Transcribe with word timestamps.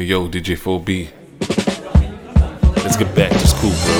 Hey 0.00 0.06
yo, 0.06 0.28
DJ 0.28 0.56
4B. 0.56 1.10
Let's 2.82 2.96
get 2.96 3.14
back 3.14 3.30
to 3.32 3.46
school, 3.46 3.74
bro. 3.84 3.98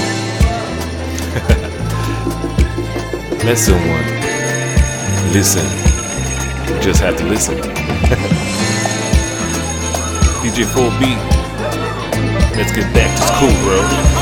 Lesson 3.45 3.75
one. 3.75 4.07
Listen. 5.34 5.67
Just 6.81 7.02
have 7.02 7.18
to 7.18 7.25
listen. 7.26 7.58
DJ 10.41 10.64
4B. 10.64 11.02
Let's 12.57 12.73
get 12.73 12.95
back 12.95 13.14
to 13.19 13.23
school, 13.35 13.53
bro. 13.62 14.20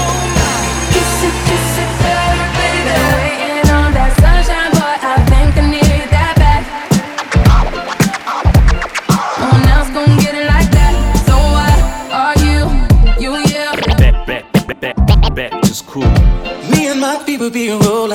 you 17.55 17.79
being. 17.79 18.07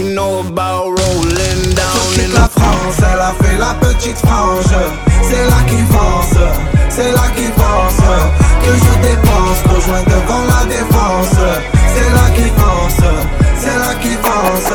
You 0.00 0.14
know 0.14 0.40
about 0.40 0.86
rolling 0.86 1.62
down 1.76 2.06
in 2.16 2.30
Toute 2.30 2.34
la 2.34 2.48
France, 2.48 2.96
elle 2.98 3.20
a 3.20 3.32
fait 3.42 3.58
la 3.58 3.74
petite 3.74 4.16
frange. 4.18 4.64
C'est 5.22 5.44
là 5.44 5.60
qui 5.68 5.82
pense, 5.92 6.38
c'est 6.88 7.12
là 7.12 7.26
qui 7.36 7.48
pense. 7.62 8.00
Que 8.64 8.72
je 8.84 9.08
dépense, 9.08 9.60
rejoins 9.68 10.02
devant 10.04 10.44
la 10.44 10.64
défense. 10.66 11.36
C'est 11.94 12.10
là 12.16 12.26
qui 12.34 12.48
pense, 12.50 13.00
c'est 13.58 13.78
là 13.78 13.94
qui 14.00 14.14
pense. 14.16 14.70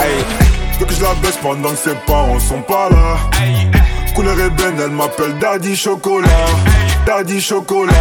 Hey, 0.00 0.24
veux 0.78 0.86
que 0.86 0.94
je 0.94 1.02
la 1.02 1.14
baisse 1.22 1.38
pendant 1.42 1.70
que 1.70 1.76
ses 1.76 1.94
parents 2.06 2.40
sont 2.40 2.62
pas 2.62 2.88
là. 2.90 3.16
Couleur 4.14 4.38
ébène, 4.38 4.80
elle 4.82 4.90
m'appelle 4.90 5.38
Daddy 5.38 5.76
Chocolat. 5.76 6.28
Daddy 7.06 7.40
Chocolat. 7.40 7.94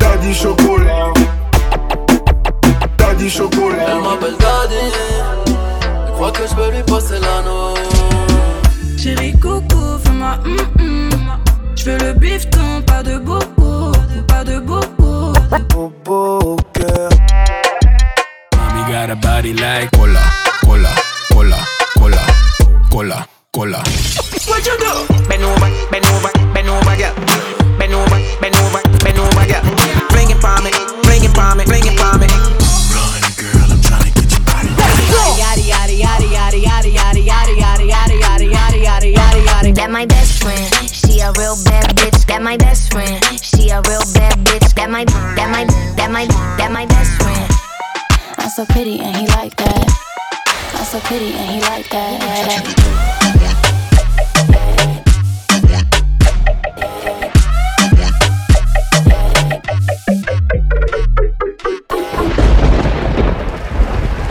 Daddy 0.00 0.34
Chocolat. 0.34 1.17
Daddy 3.18 3.30
Chocolat. 3.30 3.84
Elle 3.88 4.00
m'appelle 4.00 4.36
Daddy. 4.38 4.76
Elle 6.06 6.12
croit 6.12 6.30
que 6.30 6.46
je 6.46 6.54
peux 6.54 6.70
lui 6.70 6.82
passer 6.84 7.18
l'anneau. 7.18 7.74
Chérie 8.96 9.36
coco, 9.40 9.98
fais-moi 10.04 10.38
hum 10.44 10.56
hum. 10.78 11.10
Je 11.74 11.84
veux 11.90 11.98
le 11.98 12.12
bifton, 12.12 12.80
pas 12.86 13.02
de 13.02 13.18
bobo, 13.18 13.90
pas 14.28 14.44
de 14.44 14.60
bobo. 14.60 15.32
Bobo 15.68 16.38
au 16.38 16.56
cœur. 16.72 17.08
Mommy 18.56 18.92
got 18.92 19.10
a 19.10 19.16
body 19.16 19.52
like 19.52 19.90
cola, 19.96 20.20
cola, 20.64 20.90
cola, 21.32 21.56
cola, 21.98 22.20
cola, 22.88 23.26
cola. 23.52 23.82
What 24.46 24.64
you 24.64 24.78
do? 24.78 25.14
Bend 25.28 25.42
over, 25.42 25.70
bend 25.90 26.06
over, 26.06 26.30
bend 26.54 26.68
over, 26.68 26.92
over, 26.92 27.14
bend 27.78 27.94
over, 27.94 28.20
bend 28.40 28.56
over, 28.56 28.87
my 42.48 42.56
best 42.56 42.90
friend. 42.90 43.22
She 43.42 43.68
a 43.68 43.82
real 43.82 44.00
bad 44.14 44.38
bitch. 44.46 44.72
That 44.72 44.88
my 44.88 45.04
that 45.04 45.50
my 45.52 45.64
that 45.96 46.10
my 46.10 46.24
that 46.56 46.72
my 46.72 46.86
best 46.86 47.20
friend. 47.20 47.52
I'm 48.38 48.48
so 48.48 48.64
pretty 48.64 49.00
and 49.00 49.14
he 49.14 49.26
like 49.36 49.54
that. 49.56 49.84
I'm 50.72 50.86
so 50.86 50.98
pretty 51.00 51.34
and 51.34 51.50
he 51.50 51.60
like 51.60 51.90
that. 51.90 52.22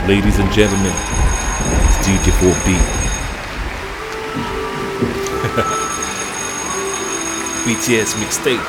Ladies 0.07 0.39
and 0.39 0.51
gentlemen, 0.51 0.93
it's 1.85 1.97
DJ 2.01 2.31
4B. 5.61 5.83
BTS 7.67 8.15
mixtape. 8.15 8.63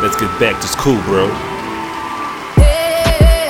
Let's 0.00 0.14
get 0.14 0.30
back 0.38 0.60
to 0.60 0.68
school, 0.68 1.02
bro. 1.02 1.26
Hey, 2.54 3.42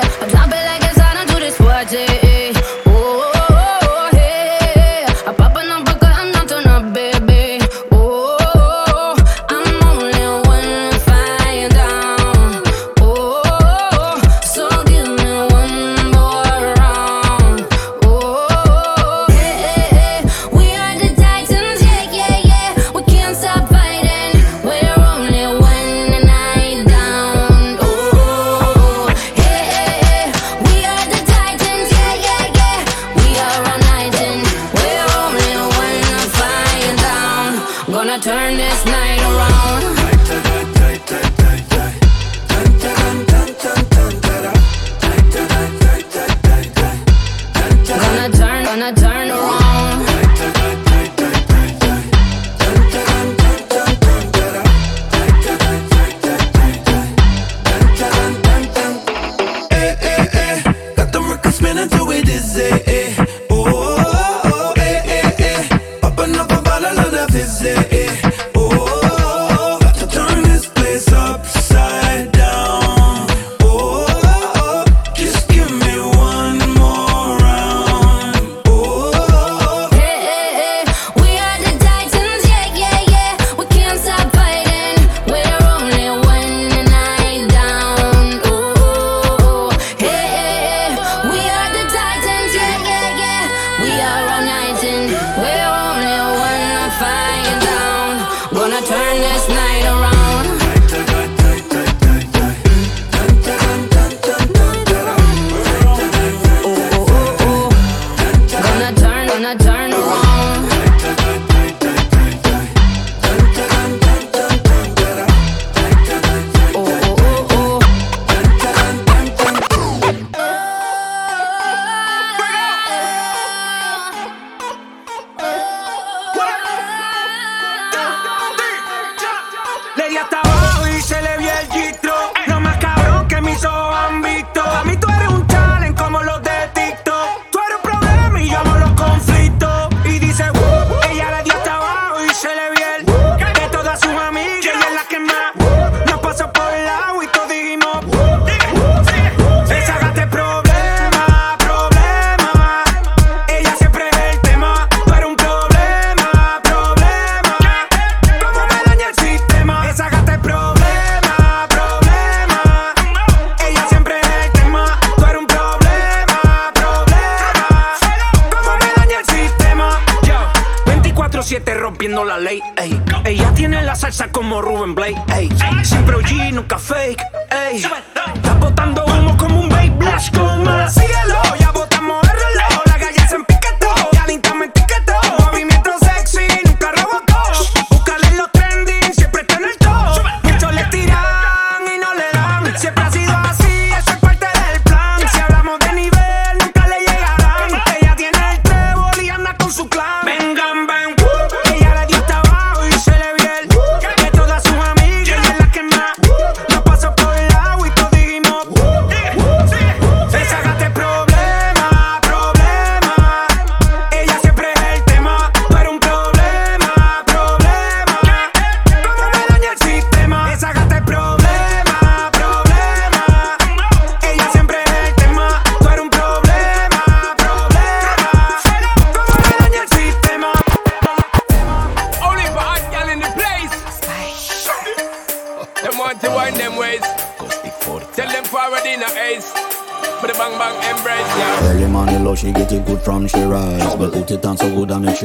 24-7 171.52 171.74
rompiendo 171.74 172.24
la 172.24 172.38
ley, 172.38 172.62
ey. 172.76 172.98
Ella 173.24 173.52
tiene 173.54 173.82
la 173.82 173.94
salsa 173.94 174.28
como 174.28 174.62
Ruben 174.62 174.94
Blake, 174.94 175.20
ey. 175.36 175.50
Siempre 175.82 176.16
OG, 176.16 176.54
nunca 176.54 176.78
fake, 176.78 177.22
ey. 177.50 177.76
Está 177.76 178.54
botando 178.58 179.04
humo 179.04 179.36
como 179.36 179.60
un 179.60 179.68
babe 179.68 179.90
blast 179.90 180.34
con 180.34 180.64
más. 180.64 180.94
Síguelo, 180.94 181.36
ya 181.58 181.71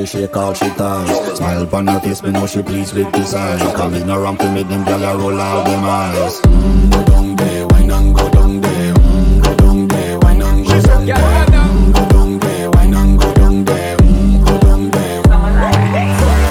she 0.08 0.26
all 0.28 0.54
she 0.54 0.70
ties 0.70 1.38
Smile 1.38 1.64
upon 1.64 1.88
her 1.88 2.00
face, 2.00 2.24
me 2.24 2.32
know 2.32 2.48
she 2.48 2.62
pleased 2.64 2.96
with 2.96 3.12
this 3.12 3.34
eyes 3.34 3.62
Come 3.76 3.94
in 3.94 4.10
around 4.10 4.38
to 4.40 4.52
make 4.52 4.68
them 4.70 4.84
gyal 4.86 5.04
a 5.04 5.18
roll 5.18 5.40
out 5.40 5.66
them 5.66 5.84
eyes 5.84 6.42
mm, 6.42 6.92
Go 6.92 7.06
down 7.06 7.36
there, 7.36 7.68
wine 7.68 7.92
and 7.92 8.16
go 8.16 8.30
down 8.30 8.62
there 8.62 8.94
mm, 8.94 9.44
Go 9.44 9.56
down 9.56 9.88
there, 9.88 10.20
wine 10.20 10.42
and 10.42 10.66
go 10.66 10.80
down 10.80 11.04
there 11.04 11.44
mm, 11.44 11.94
Go 11.94 12.10
down 12.10 12.40
there, 12.40 12.72
wine 12.72 12.94
and 12.94 13.20
go 13.20 13.34
down 13.34 13.66
there 13.66 13.98
mm, 13.98 14.46
Go 14.46 14.58
down 14.60 14.92
there 14.92 15.22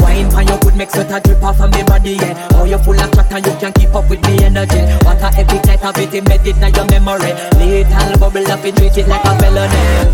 Wine 0.03 0.31
pan 0.31 0.49
your 0.49 0.59
good 0.59 0.77
make 0.77 0.91
sweat 0.91 1.11
a 1.11 1.21
drip 1.21 1.43
off 1.43 1.61
of 1.61 1.73
me 1.73 1.83
body, 1.85 2.13
yeah. 2.13 2.49
Oh, 2.53 2.65
you 2.65 2.79
full 2.79 3.01
of 3.01 3.11
chat 3.13 3.33
and 3.33 3.47
you 3.47 3.53
can 3.59 3.73
keep 3.73 3.95
up 3.95 4.11
with 4.11 4.23
me 4.27 4.45
energy. 4.45 4.81
What 5.05 5.23
a 5.23 5.33
epic 5.33 5.65
night 5.65 5.85
of 5.85 5.97
it 5.97 6.13
embedded 6.13 6.57
in 6.57 6.75
your 6.75 6.87
memory. 6.87 7.33
Little 7.57 8.19
bubble 8.19 8.53
up 8.53 8.65
and 8.65 8.77
treat 8.77 8.99
it 8.99 9.09
like 9.09 9.25
a 9.25 9.39
felony. 9.39 10.06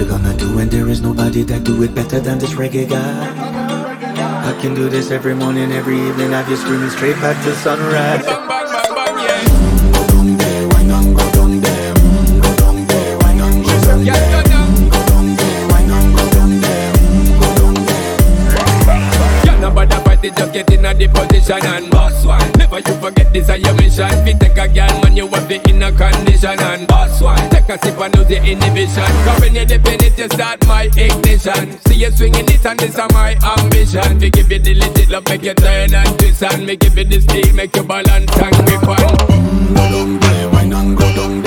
You 0.00 0.06
gonna 0.06 0.34
do 0.34 0.56
when 0.56 0.68
there 0.70 0.88
is 0.88 1.02
nobody 1.02 1.42
that 1.42 1.62
do 1.64 1.82
it 1.82 1.94
better 1.94 2.20
than 2.20 2.38
this 2.38 2.52
reggae 2.54 2.88
guy? 2.88 4.48
I 4.48 4.58
can 4.60 4.74
do 4.74 4.88
this 4.88 5.10
every 5.10 5.34
morning, 5.34 5.72
every 5.72 5.98
evening, 6.00 6.30
have 6.30 6.48
you 6.48 6.56
screaming 6.56 6.88
straight 6.88 7.16
back 7.16 7.36
to 7.44 7.54
sunrise. 7.56 8.24
Go 8.24 8.32
down 10.08 10.36
there, 10.38 10.68
wine 10.68 10.90
and 10.90 11.14
go 11.14 11.32
down 11.32 11.60
there. 11.60 11.94
Mm, 11.94 12.40
Go 12.42 12.56
down 12.56 12.86
there, 12.86 13.18
wine 13.18 13.40
and 13.40 13.62
go 13.64 13.72
down 13.84 14.04
there. 14.04 14.32
go 14.32 14.42
down. 14.48 14.68
Mm, 14.72 15.36
there, 15.36 15.68
wine 15.68 15.90
and 15.90 16.16
go 16.16 16.24
down 16.32 16.50
there. 16.64 16.92
Mm, 16.96 17.40
Go 17.40 17.46
down 17.60 17.74
there. 19.44 19.60
Nobody 19.60 19.96
fight 20.04 20.22
just 20.22 20.52
get 20.54 20.70
in 20.72 20.84
a 20.86 20.94
the 20.94 21.08
position 21.08 21.60
boss 27.70 27.86
if 27.86 27.98
I 27.98 28.08
lose 28.08 28.26
the 28.26 28.36
inhibition. 28.42 29.10
Cause 29.24 29.40
when 29.40 29.54
you 29.54 29.64
dip 29.64 29.86
in 29.86 30.02
it, 30.02 30.18
you 30.18 30.28
start 30.28 30.66
my 30.66 30.84
ignition. 30.96 31.78
See 31.86 31.94
you 32.02 32.10
swinging 32.10 32.48
it 32.48 32.66
and 32.66 32.78
this 32.78 32.98
is 32.98 33.12
my 33.12 33.36
ambition. 33.58 34.18
We 34.18 34.30
give 34.30 34.50
you 34.50 34.58
the 34.58 34.74
legit 34.74 35.08
love, 35.08 35.28
make 35.28 35.42
you 35.42 35.54
turn 35.54 35.94
and 35.94 36.18
twist 36.18 36.42
and 36.42 36.66
me 36.66 36.76
give 36.76 36.96
you 36.96 37.04
the 37.04 37.20
steel, 37.20 37.54
make 37.54 37.74
you 37.76 37.84
balance 37.84 38.36
and 38.36 38.56
grip 38.66 38.88
on. 38.88 39.16
Go 39.74 39.84
down 39.86 40.20
there, 40.20 40.50
wine 40.50 40.72
and 40.72 40.96
go 40.96 41.14
down 41.14 41.39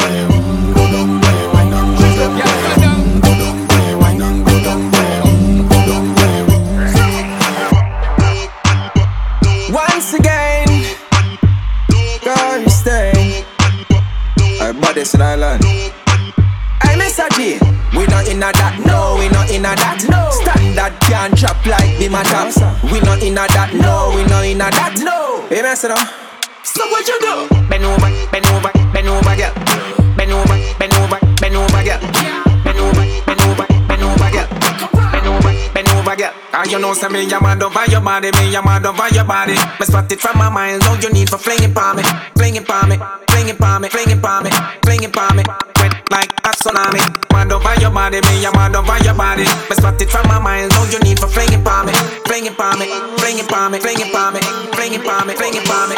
I'm 38.56 38.66
mad 38.66 38.86
over 38.86 39.10
your 39.10 39.26
body. 39.26 39.58
Me 39.80 39.86
spot 39.86 40.12
it 40.12 40.20
from 40.22 40.38
my 40.38 40.50
mind, 40.50 40.82
know 40.86 40.94
you 41.02 41.10
need 41.10 41.30
for 41.30 41.38
flinging 41.38 41.74
pa 41.74 41.94
me, 41.94 42.04
flinging 42.38 42.64
pa 42.64 42.86
me, 42.86 42.98
flinging 43.34 43.58
pa 43.58 43.80
me, 43.80 43.90
flinging 43.90 44.22
pa 44.22 44.42
me, 44.42 44.50
flinging 44.86 45.12
pa 45.12 45.34
me. 45.34 45.42
Wet 45.82 45.94
like 46.12 46.30
a 46.46 46.54
tsunami. 46.54 47.02
Mad 47.34 47.52
over 47.52 47.74
your 47.82 47.90
body, 47.90 48.22
me, 48.22 48.46
I'm 48.46 48.54
mad 48.54 48.76
over 48.76 48.98
your 49.02 49.16
body. 49.16 49.44
Me 49.70 49.74
spot 49.74 50.00
it 50.02 50.10
from 50.10 50.28
my 50.28 50.38
mind, 50.38 50.70
know 50.72 50.86
you 50.94 51.00
need 51.02 51.20
for 51.20 51.28
flinging 51.28 51.64
pa 51.64 51.82
me, 51.82 51.94
flinging 52.30 52.54
pa 52.54 52.78
me, 52.78 52.86
flinging 53.18 53.48
pa 53.50 53.70
me, 53.70 53.80
flinging 53.80 54.12
palm 54.12 54.34
me, 54.34 54.42
flinging 54.78 55.02
pa 55.02 55.26
me, 55.26 55.34
flinging 55.34 55.66
pa 55.66 55.90
me. 55.90 55.96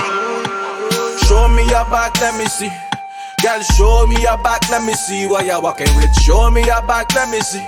Show 1.28 1.50
me 1.50 1.64
your 1.68 1.84
back, 1.92 2.16
let 2.22 2.40
me 2.40 2.46
see. 2.46 2.72
Girl, 3.44 3.60
show 3.76 4.08
me 4.08 4.22
your 4.22 4.38
back, 4.40 4.64
let 4.70 4.84
me 4.84 4.94
see 4.94 5.28
what 5.28 5.46
you're 5.46 5.62
walking 5.62 5.92
with. 5.98 6.14
Show 6.24 6.50
me 6.52 6.64
your 6.64 6.82
back, 6.88 7.14
let 7.16 7.30
me 7.30 7.42
see. 7.42 7.66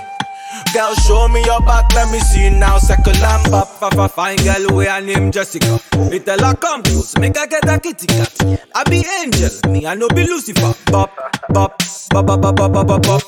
Girl, 0.74 0.94
show 0.94 1.28
me 1.28 1.42
your 1.44 1.60
back, 1.60 1.92
let 1.94 2.12
me 2.12 2.18
see 2.20 2.50
now. 2.50 2.78
Second 2.78 3.20
lamp 3.20 3.52
up, 3.52 3.68
fa 3.80 3.90
fa 3.90 4.08
fine 4.08 4.36
girl, 4.38 4.76
we 4.76 4.86
are 4.86 5.00
named 5.00 5.32
Jessica. 5.32 5.80
Me 6.10 6.18
tell 6.18 6.38
her 6.38 6.54
come 6.54 6.82
close, 6.82 7.16
make 7.18 7.36
her 7.36 7.46
get 7.46 7.68
a 7.68 7.80
kitty 7.80 8.06
cat. 8.06 8.60
I 8.74 8.84
be 8.84 9.04
angel, 9.22 9.50
me 9.70 9.86
I 9.86 9.94
no 9.94 10.08
be 10.08 10.26
Lucifer. 10.26 10.74
Bop, 10.92 11.10
bop, 11.48 11.82
bop, 12.10 12.26
bop, 12.26 12.40
bop, 12.40 12.54
bop, 12.54 12.86
bop, 12.86 13.02
bop. 13.02 13.22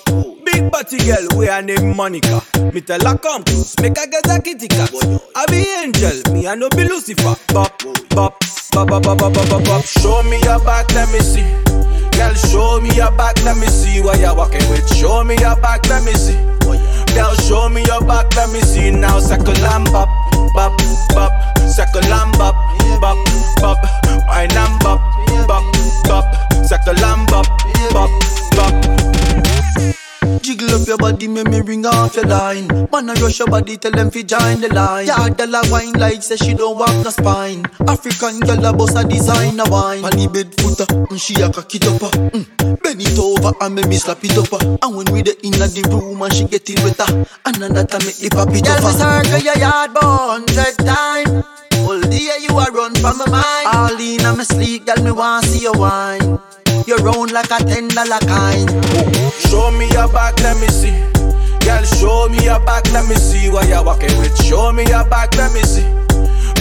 Big 0.44 0.70
party 0.70 0.98
girl, 0.98 1.38
we 1.38 1.48
are 1.48 1.62
named 1.62 1.96
Monica. 1.96 2.42
Me 2.74 2.80
tell 2.82 3.00
her 3.00 3.16
come 3.18 3.42
close, 3.42 3.74
make 3.80 3.96
her 3.96 4.06
get 4.06 4.28
a 4.28 4.40
kitty 4.42 4.68
cat. 4.68 4.92
I 5.34 5.46
be 5.46 5.66
angel, 5.82 6.32
me 6.32 6.46
I 6.46 6.54
no 6.54 6.68
be 6.68 6.84
Lucifer. 6.84 7.34
Bop, 7.54 7.72
bop, 8.10 8.38
bop, 8.72 8.88
bop, 8.88 9.02
bop, 9.02 9.18
bop, 9.18 9.32
bop, 9.32 9.64
bop. 9.64 9.84
Show 9.84 10.22
me 10.24 10.38
your 10.42 10.60
back, 10.60 10.92
let 10.92 11.10
me 11.10 11.20
see. 11.20 11.46
Girl, 12.18 12.34
show 12.34 12.80
me 12.80 12.94
your 12.94 13.10
back, 13.12 13.42
let 13.44 13.56
me 13.56 13.66
see 13.66 14.02
where 14.02 14.18
you're 14.20 14.34
walking 14.36 14.68
with. 14.68 14.86
Show 14.94 15.24
me 15.24 15.36
your 15.38 15.56
back, 15.56 15.88
let 15.88 16.04
me 16.04 16.12
see. 16.12 16.36
Girl, 17.14 17.34
show 17.46 17.68
me 17.68 17.82
your 17.84 18.00
back, 18.02 18.34
let 18.36 18.50
me 18.50 18.60
see 18.60 18.90
now. 18.90 19.18
Up, 19.18 19.84
bop, 19.92 20.08
bop, 20.54 20.72
bop. 21.10 21.58
Second 21.58 22.08
lamb 22.08 22.32
bop, 22.32 22.54
bop, 23.00 23.18
bop. 23.60 23.78
Wine 24.26 24.52
and 24.52 24.80
bop, 24.80 25.00
bop, 25.46 25.64
bop. 26.04 26.24
Second 26.64 27.00
lamb 27.00 27.26
bop, 27.26 27.46
bop, 27.92 28.10
bop. 28.52 28.99
Jiggle 30.38 30.70
up 30.80 30.86
your 30.86 30.96
body, 30.98 31.26
make 31.28 31.48
me 31.48 31.60
ring 31.60 31.84
off 31.86 32.14
your 32.16 32.26
line. 32.26 32.66
Man, 32.92 33.10
I 33.10 33.14
rush 33.14 33.38
your 33.40 33.48
body, 33.48 33.76
tell 33.76 33.90
them 33.90 34.10
fi 34.10 34.22
join 34.22 34.60
the 34.60 34.72
line. 34.72 35.06
Yeah, 35.06 35.28
dollar 35.30 35.62
wine 35.70 35.92
like 35.94 36.22
say 36.22 36.36
she 36.36 36.54
don't 36.54 36.78
walk 36.78 36.94
no 37.04 37.10
spine. 37.10 37.64
African 37.88 38.40
girl 38.40 38.64
a 38.64 38.72
boss 38.72 38.94
a 38.94 39.06
designer 39.06 39.64
wine. 39.68 40.02
The 40.02 40.28
bed 40.32 40.54
footer, 40.60 40.86
mm, 40.86 41.20
she 41.20 41.34
a 41.42 41.50
cock 41.50 41.74
it 41.74 41.86
up. 41.86 42.02
uh, 42.02 42.10
Mm. 42.30 42.82
Bend 42.82 43.02
it 43.02 43.18
over 43.18 43.52
and 43.60 43.74
make 43.74 43.88
me 43.88 43.96
slap 43.96 44.22
it 44.24 44.36
up. 44.38 44.52
uh. 44.52 44.78
And 44.82 44.96
when 44.96 45.06
we 45.12 45.22
the 45.22 45.36
inna 45.42 45.66
the 45.66 45.82
room 45.90 46.22
and 46.22 46.32
she 46.32 46.44
get 46.44 46.68
it 46.70 46.78
wetter, 46.84 47.04
that 47.44 47.94
I 47.94 47.98
make 48.04 48.16
the 48.16 48.28
pop 48.30 48.48
it 48.54 48.64
Girl, 48.64 48.76
up. 48.76 48.84
uh. 48.84 49.22
circle 49.24 49.38
your 49.40 49.58
yard 49.58 49.90
hundred 50.00 50.76
times. 50.78 51.44
All 51.88 52.00
day 52.00 52.36
you 52.40 52.56
a 52.58 52.70
run 52.70 52.94
from 52.96 53.18
my 53.18 53.26
mind. 53.28 53.66
All 53.66 53.98
in 54.00 54.24
on 54.26 54.36
my 54.38 54.44
sleep, 54.44 54.86
girl, 54.86 55.02
me 55.02 55.10
want 55.12 55.44
see 55.46 55.62
you 55.62 55.72
wine. 55.72 56.38
You 56.86 56.96
round 56.96 57.32
like 57.32 57.50
a 57.50 57.58
ten 57.64 57.88
dollar 57.88 58.18
kind. 58.20 58.68
Show 59.48 59.70
me 59.72 59.88
your 59.90 60.08
back, 60.08 60.40
let 60.40 60.58
me 60.60 60.68
see. 60.68 60.94
Girl, 61.60 61.84
show 61.84 62.28
me 62.28 62.44
your 62.44 62.60
back, 62.60 62.90
let 62.92 63.08
me 63.08 63.14
see 63.14 63.50
what 63.50 63.68
you're 63.68 63.84
walking 63.84 64.16
with. 64.18 64.36
Show 64.44 64.72
me 64.72 64.84
your 64.86 65.04
back, 65.04 65.34
let 65.36 65.52
me 65.52 65.62
see. 65.62 65.84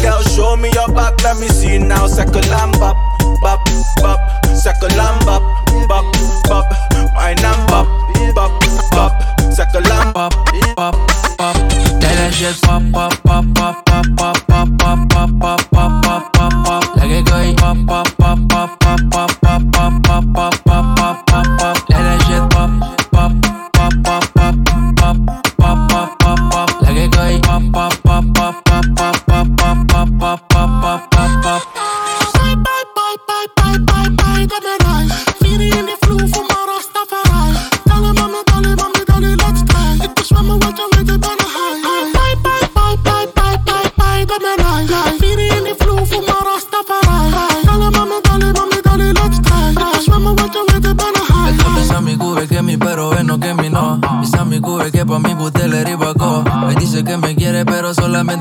Girl, 0.01 0.21
show 0.35 0.55
me 0.55 0.69
your 0.73 0.87
back, 0.89 1.21
let 1.23 1.39
me 1.39 1.47
see 1.47 1.77
now. 1.77 2.07
Second 2.07 2.47
lamb 2.49 2.71
bop, 2.73 2.95
bop, 3.41 3.59
bop. 4.01 4.19
Second 4.55 4.95
lamb 4.97 5.19
bop, 5.25 5.41
bop, 5.87 6.05
bop. 6.47 6.65
Wine 7.15 7.39
and 7.39 7.67
bop, 7.67 7.87
bop, 8.35 8.61
bop. 8.91 9.11
Second 9.53 9.87
lamb 9.87 10.13
bop, 10.13 10.33
bop, 10.75 10.95
bop. 11.37 11.55
Pop, 11.55 11.55
pop, 12.61 12.61
pop, 12.61 12.83
pop, 12.93 13.23
pop, 13.23 13.23
pop, 13.23 13.45
pop, 13.55 13.88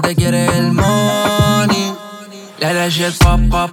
تجري 0.08 0.48
الموني 0.58 1.92
لا 2.60 2.72
لا 2.72 2.88
شيت 2.88 3.24
باب 3.24 3.50
باب 3.50 3.70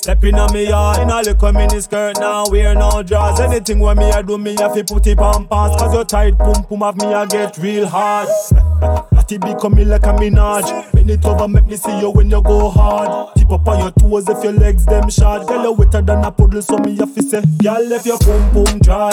stepping 0.00 0.34
on 0.34 0.52
me 0.52 0.68
yard 0.68 0.98
In 0.98 1.10
a 1.10 1.20
little 1.20 1.52
mini 1.52 1.80
skirt 1.80 2.18
now, 2.18 2.44
wear 2.48 2.74
no 2.74 3.02
drawers. 3.02 3.40
Anything 3.40 3.78
when 3.80 3.98
me 3.98 4.10
I 4.10 4.22
do, 4.22 4.38
me 4.38 4.56
have 4.58 4.74
to 4.74 4.84
put 4.84 5.06
it 5.06 5.18
on 5.18 5.46
pants 5.46 5.76
Cause 5.76 5.94
your 5.94 6.04
tight 6.04 6.38
pum 6.38 6.64
pum 6.64 6.80
have 6.80 6.96
me 6.96 7.06
I 7.06 7.26
get 7.26 7.58
real 7.58 7.86
hard. 7.86 8.28
Natty 9.12 9.38
become 9.38 9.74
me 9.74 9.84
like 9.84 10.04
a 10.04 10.12
Minaj. 10.12 10.92
Bend 10.92 11.10
it 11.10 11.24
over, 11.24 11.48
make 11.48 11.66
me 11.66 11.76
see 11.76 12.00
you 12.00 12.10
when 12.10 12.30
you 12.30 12.42
go 12.42 12.70
hard 12.70 13.39
Tip 13.50 13.60
up 13.62 13.68
on 13.68 13.78
your 13.80 13.90
toes 13.90 14.28
if 14.28 14.44
your 14.44 14.52
legs 14.52 14.86
them 14.86 15.10
short. 15.10 15.48
Girl, 15.48 15.64
you 15.64 15.72
wetter 15.72 16.00
than 16.00 16.24
a 16.24 16.30
puddle, 16.30 16.62
so 16.62 16.78
me 16.78 16.94
have 16.96 17.12
to 17.16 17.20
say 17.22 17.42
Girl, 17.60 17.84
left 17.84 18.06
your 18.06 18.16
pum 18.18 18.48
pum 18.52 18.78
dry 18.78 19.10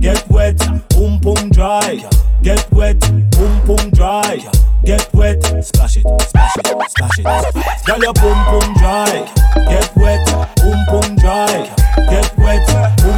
Get 0.00 0.28
wet, 0.28 0.58
pum 0.90 1.20
pum 1.20 1.50
dry. 1.50 2.04
Get 2.42 2.70
wet, 2.72 3.00
pum 3.00 3.60
pum 3.66 3.90
dry. 3.90 4.38
Get 4.84 5.12
wet, 5.12 5.42
splash 5.64 5.96
it, 5.96 6.06
splash 6.22 6.56
it, 6.56 6.66
splash 6.90 7.18
it. 7.18 7.86
Girl, 7.86 7.98
your 7.98 8.14
pum 8.14 8.44
pum 8.46 8.74
dry. 8.74 9.32
Get 9.54 9.90
wet, 9.96 10.26
pum 10.56 10.84
pum 10.88 11.16
dry. 11.16 11.70
Get 12.10 12.36
wet, 12.38 12.66
pum 12.98 13.17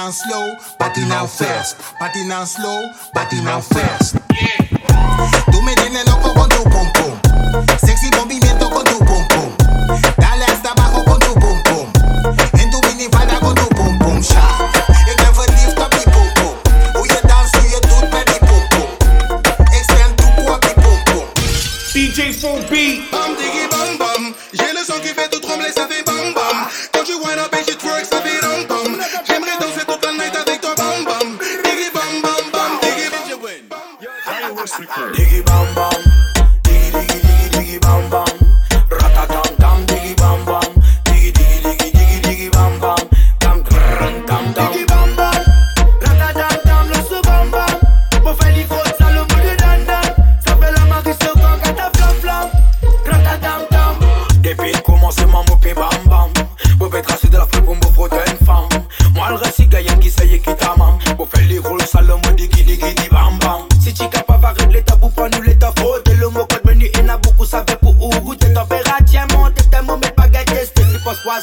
now 0.00 0.10
slow, 0.10 0.56
body 0.78 1.02
now 1.02 1.26
fast. 1.26 1.76
Body 2.00 2.26
now 2.26 2.44
slow, 2.44 2.88
body 3.12 3.36
now 3.44 3.60
fast. 3.60 4.19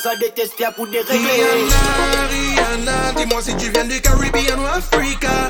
à 0.08 0.16
détester 0.16 0.66
pour 0.76 0.88
des 0.88 1.02
règles. 1.02 1.26
Rihanna, 1.26 2.28
Rihanna, 2.30 3.14
dis-moi 3.18 3.42
si 3.42 3.56
tu 3.58 3.70
viens 3.72 3.84
du 3.84 4.00
Caribbean 4.02 4.60
ou 4.60 4.66
Africa. 4.66 5.50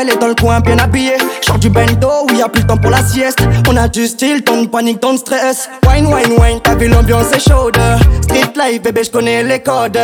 Elle 0.00 0.10
est 0.10 0.16
dans 0.16 0.28
le 0.28 0.34
coin 0.34 0.60
bien 0.60 0.78
habillée. 0.78 1.16
Genre 1.46 1.58
du 1.58 1.68
bendo 1.68 2.08
où 2.28 2.34
y 2.34 2.42
a 2.42 2.48
plus 2.48 2.62
le 2.62 2.66
temps 2.68 2.76
pour 2.76 2.90
la 2.90 3.02
sieste. 3.02 3.40
On 3.68 3.76
a 3.76 3.88
du 3.88 4.06
style, 4.06 4.42
ton 4.42 4.66
panique, 4.66 5.00
ton 5.00 5.16
stress. 5.16 5.68
Wine, 5.88 6.06
wine, 6.06 6.32
wine, 6.38 6.60
t'as 6.62 6.74
vu 6.74 6.88
l'ambiance 6.88 7.32
est 7.32 7.48
chaude. 7.48 7.78
Street 8.22 8.52
life, 8.56 8.82
bébé, 8.82 9.02
j'connais 9.04 9.42
les 9.42 9.60
codes. 9.60 9.98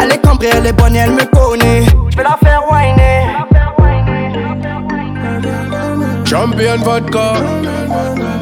Elle 0.00 0.12
est 0.12 0.18
cambrée, 0.18 0.50
elle 0.52 0.66
est 0.66 0.72
bonne, 0.72 0.94
elle 0.94 1.12
me 1.12 1.24
connaît. 1.24 1.84
J'vais 2.10 2.22
la 2.22 2.38
faire 2.42 2.62
whiner. 2.70 3.26
Champion 6.24 6.76
vodka. 6.84 7.34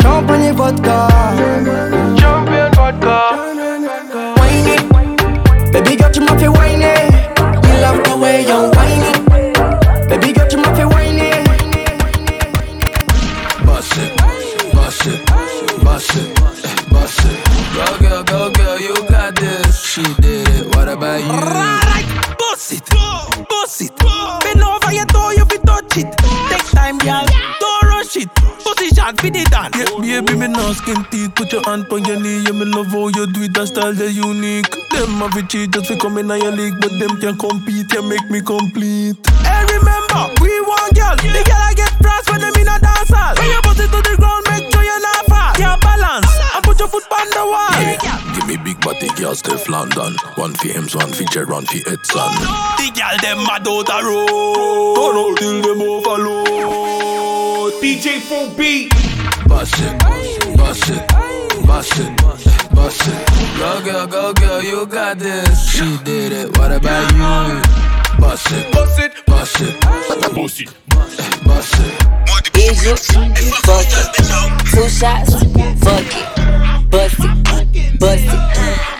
Champagne 0.02 0.52
vodka. 0.52 1.08
Champion 2.20 2.70
vodka. 2.76 3.18
Whine 4.36 4.68
it. 4.74 5.72
Baby 5.72 5.96
girl, 5.96 6.10
tu 6.12 6.20
m'as 6.20 6.36
fait 6.36 6.48
whiner. 6.48 6.67
Position 29.18 29.18
fi 29.18 29.30
the 29.30 29.44
dance. 29.50 30.06
Yeah, 30.06 30.20
baby, 30.20 30.38
me 30.38 30.48
no 30.48 30.72
skin 30.72 31.04
teeth. 31.10 31.34
Put 31.34 31.52
your 31.52 31.62
hand 31.64 31.86
on 31.90 32.04
your 32.04 32.20
knee. 32.20 32.42
Yeah, 32.44 32.52
me 32.52 32.64
love 32.64 32.88
how 32.88 33.08
you 33.08 33.26
do 33.26 33.42
it. 33.42 33.54
That 33.54 33.68
style, 33.68 33.92
they 33.92 34.10
unique. 34.10 34.70
Them 34.90 35.18
have 35.18 35.36
it 35.36 35.48
cheat 35.48 35.72
just 35.72 35.86
fi 35.86 35.96
come 35.96 36.18
in 36.18 36.28
your 36.28 36.52
league, 36.52 36.78
but 36.80 36.90
them 36.98 37.18
can 37.20 37.36
compete. 37.38 37.92
You 37.92 38.02
make 38.02 38.30
me 38.30 38.40
complete. 38.40 39.16
Hey, 39.42 39.62
remember, 39.74 40.22
we 40.40 40.52
want 40.62 40.94
girl. 40.94 41.16
The 41.16 41.42
girl 41.42 41.58
I 41.58 41.74
get 41.74 41.92
France 41.98 42.26
when 42.30 42.40
them 42.40 42.54
in 42.54 42.68
a 42.68 42.78
dance 42.78 43.10
hall. 43.10 43.34
When 43.36 43.50
you 43.50 43.60
bust 43.62 43.80
it 43.80 43.90
to 43.90 44.00
the 44.02 44.14
ground, 44.18 44.44
make 44.50 44.66
sure 44.70 44.84
you're 44.84 45.02
not 45.02 45.26
fall. 45.26 45.52
Can't 45.54 45.80
balance 45.82 46.32
and 46.54 46.62
put 46.64 46.78
your 46.78 46.88
foot 46.88 47.06
on 47.10 47.26
the 47.34 47.44
wall. 47.44 47.74
Give 48.34 48.46
me 48.46 48.56
big 48.56 48.78
body 48.80 49.08
girls, 49.18 49.42
Stefflon 49.42 49.90
Don. 49.94 50.14
One 50.36 50.54
for 50.54 50.68
Hems, 50.68 50.94
one 50.94 51.12
for 51.12 51.24
Gerard, 51.24 51.66
for 51.66 51.82
Edson. 51.90 52.30
The 52.78 52.86
girl 52.94 53.16
them 53.18 53.38
mad 53.46 53.66
out 53.66 53.86
the 53.86 53.98
road. 54.06 54.94
Turn 54.94 55.16
out 55.18 55.34
till 55.38 55.58
them 55.62 55.82
overload. 55.82 56.97
DJ 57.88 58.20
Full 58.20 58.50
Beat. 58.50 58.92
Bust 59.48 59.74
it, 59.78 59.98
bust 60.58 60.90
it, 60.90 61.08
bust 61.66 61.98
it, 61.98 62.74
bust 62.74 63.08
it. 63.08 63.58
Go 63.58 63.82
girl, 63.82 64.06
go 64.06 64.34
girl, 64.34 64.62
you 64.62 64.84
got 64.84 65.18
this. 65.18 65.70
She 65.70 65.96
did 66.04 66.32
it. 66.32 66.58
What 66.58 66.70
about 66.70 67.10
you? 67.12 68.20
Bust 68.20 68.52
it, 68.52 68.70
bust 68.74 68.98
it, 69.00 69.12
bust 69.24 69.62
it, 69.62 69.80
Bust 69.80 70.60
it. 70.60 70.68
bust 71.46 71.76
it. 71.80 72.58
Is 72.58 72.84
you 72.84 72.94
fuck 73.64 73.86
it? 73.88 74.08
Two 74.70 74.88
shots, 74.90 75.32
fuck 75.80 76.12
it. 76.12 76.90
Bust 76.90 77.20
it, 77.20 77.42
bust 77.42 77.64
it, 77.74 77.98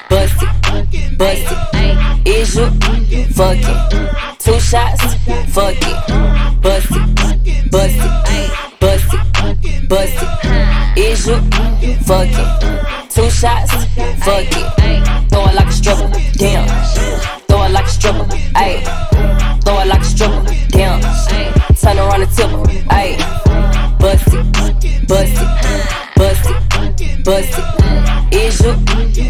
bust 0.09 0.43
it, 0.95 1.19
bust 1.19 1.53
it. 1.75 2.27
Is 2.27 2.55
you 2.57 2.71
fuck 3.37 3.59
it? 3.59 4.39
Two 4.39 4.59
shots, 4.59 5.03
fuck 5.53 5.77
it. 5.77 6.63
Bust 6.63 6.91
it, 6.91 7.71
bust 7.71 7.95
it, 8.01 8.68
bust 9.09 9.65
it, 9.65 9.89
bust 9.89 10.13
it. 10.17 10.99
Is 10.99 11.27
you 11.27 11.37
fuck 12.05 12.29
it? 12.29 13.11
Two 13.11 13.31
shots, 13.31 13.73
fuck 14.25 14.45
it. 14.45 15.31
Throw 15.31 15.47
it 15.47 15.55
like 15.55 15.69
a 15.69 15.73
stripper, 15.73 16.11
damn. 16.33 16.69
Throw 17.47 17.65
it 17.65 17.71
like 17.71 17.87
a 17.87 17.89
stripper, 17.89 18.25
ayy. 18.55 18.83
Throw 19.65 19.81
it 19.81 19.87
like 19.87 20.01
a 20.01 20.05
stripper, 20.05 20.45
damn. 20.69 21.01
Turn 21.77 21.99
around 21.99 22.23
and 22.23 22.33
tip 22.33 22.51
her, 22.51 22.63
ayy. 22.91 23.19
Bust 23.99 24.29
it, 24.29 25.09
bust 25.09 25.37
it, 25.39 25.49
bust 26.17 26.51
it, 27.01 27.25
bust 27.25 27.59
it. 27.59 28.35
Is 28.35 28.61
you 28.61 28.75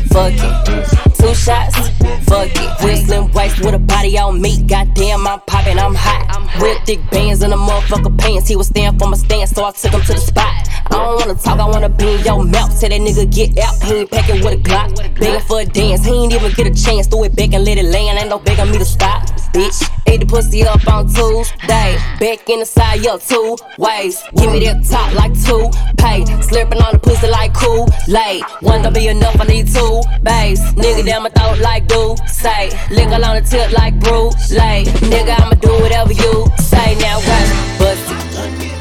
fucking 0.08 1.14
two 1.14 1.34
shots? 1.34 1.97
It. 2.30 2.84
Whistling 2.84 3.32
waist 3.32 3.58
with 3.60 3.74
a 3.74 3.78
body 3.78 4.18
on 4.18 4.40
me. 4.40 4.62
Goddamn, 4.62 5.26
I'm 5.26 5.40
popping, 5.46 5.78
I'm 5.78 5.94
hot. 5.94 6.60
Real 6.60 6.78
thick 6.84 7.00
bands 7.10 7.42
in 7.42 7.50
the 7.50 7.56
motherfucker 7.56 8.16
pants. 8.18 8.48
He 8.48 8.56
was 8.56 8.68
staying 8.68 8.98
for 8.98 9.08
my 9.08 9.16
stand, 9.16 9.48
so 9.48 9.64
I 9.64 9.72
took 9.72 9.92
him 9.92 10.02
to 10.02 10.12
the 10.12 10.20
spot. 10.20 10.52
I 10.90 10.90
don't 10.90 11.16
wanna 11.16 11.34
talk, 11.34 11.58
I 11.58 11.66
wanna 11.66 11.88
be 11.88 12.16
in 12.16 12.24
your 12.24 12.44
mouth. 12.44 12.78
Tell 12.80 12.90
that 12.90 13.00
nigga 13.00 13.32
get 13.32 13.58
out. 13.58 13.82
He 13.82 13.94
ain't 13.94 14.10
packing 14.10 14.44
with 14.44 14.54
a 14.54 14.56
Glock. 14.58 15.18
Begging 15.18 15.40
for 15.40 15.60
a 15.60 15.64
dance, 15.64 16.04
he 16.04 16.12
ain't 16.12 16.32
even 16.32 16.52
get 16.52 16.66
a 16.66 16.84
chance. 16.84 17.06
Throw 17.06 17.24
it 17.24 17.34
back 17.34 17.52
and 17.54 17.64
let 17.64 17.78
it 17.78 17.86
land. 17.86 18.18
Ain't 18.18 18.28
no 18.28 18.38
begging 18.38 18.70
me 18.70 18.78
to 18.78 18.84
stop, 18.84 19.22
bitch. 19.52 19.88
Ate 20.06 20.20
the 20.20 20.26
pussy 20.26 20.64
up 20.64 20.86
on 20.88 21.06
Tuesday. 21.06 21.98
Back 22.20 22.48
in 22.48 22.60
the 22.60 22.66
side, 22.66 23.00
yo, 23.00 23.18
two 23.18 23.56
ways. 23.78 24.22
Give 24.36 24.52
me 24.52 24.64
that 24.66 24.84
top 24.84 25.12
like 25.14 25.32
two 25.44 25.70
pay. 25.96 26.24
Slurping 26.48 26.80
on 26.84 26.92
the 26.92 26.98
pussy 26.98 27.28
like 27.28 27.54
cool. 27.54 27.88
Late. 28.06 28.42
One 28.60 28.82
don't 28.82 28.94
be 28.94 29.08
enough, 29.08 29.40
I 29.40 29.44
need 29.44 29.66
two 29.68 30.02
bass. 30.22 30.60
Nigga 30.74 31.04
down 31.04 31.22
my 31.24 31.30
throat 31.30 31.58
like 31.58 31.86
do 31.88 32.16
say. 32.26 32.70
Lick 32.90 33.08
on 33.08 33.20
the 33.20 33.42
tip 33.48 33.72
like 33.72 33.98
brew. 34.00 34.30
Late. 34.50 34.88
Nigga, 35.12 35.38
I'ma 35.40 35.54
do 35.54 35.70
whatever 35.82 36.12
you 36.12 36.46
say. 36.58 36.94
Now, 36.96 37.18
watch. 37.18 37.50
Bust 37.78 38.10
it, 38.10 38.18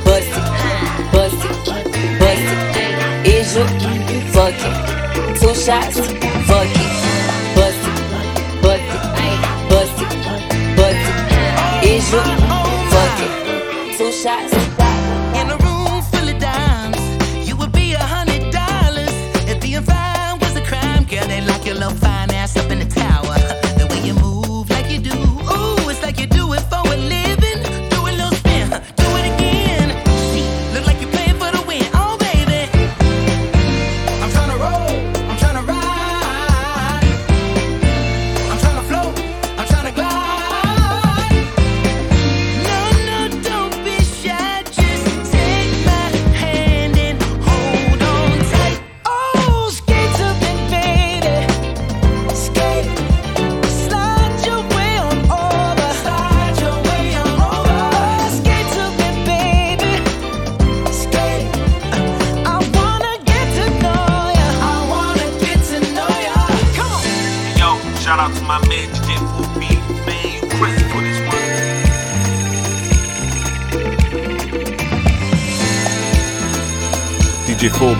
bust 0.05 0.33
it, 0.37 0.45
bust 1.11 1.41
it, 1.45 2.19
bust 2.19 2.47
it. 2.77 2.97
Is 3.27 3.55
you 3.55 3.65
fucking? 4.33 4.77
Two 5.39 5.53
shots, 5.53 5.99
fuck 6.49 6.67
it. 6.67 6.91
Bust 7.55 7.83
it, 7.87 7.97
bust 8.61 8.87
it, 8.93 9.01
bust 9.69 10.01
it, 10.01 10.11
bust 10.77 11.07
it. 11.09 11.87
Is 11.87 12.11
you 12.11 12.21
fucking? 12.91 13.97
Two 13.97 14.11
shots. 14.11 14.66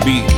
be 0.04 0.37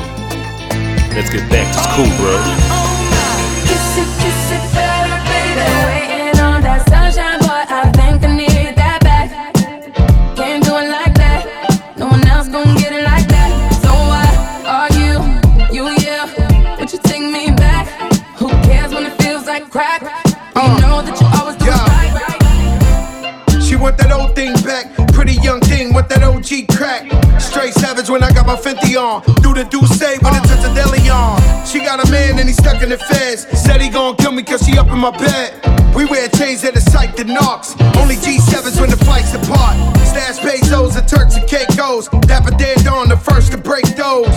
my 35.01 35.11
bed. 35.17 35.57
We 35.97 36.05
wear 36.05 36.29
chains 36.29 36.61
that 36.63 36.77
excite 36.77 37.17
the 37.17 37.25
knocks. 37.25 37.73
Only 37.97 38.17
G7s 38.21 38.79
when 38.79 38.91
the 38.91 39.01
flights 39.01 39.33
apart. 39.33 39.75
Stash 40.05 40.39
pesos 40.45 40.95
and 40.95 41.09
Turks 41.09 41.37
and 41.37 41.49
Caicos. 41.49 42.09
Dapper 42.29 42.53
dead 42.57 42.87
on 42.87 43.09
the 43.09 43.17
first 43.17 43.51
to 43.53 43.59
break 43.59 43.85
those. 43.97 44.29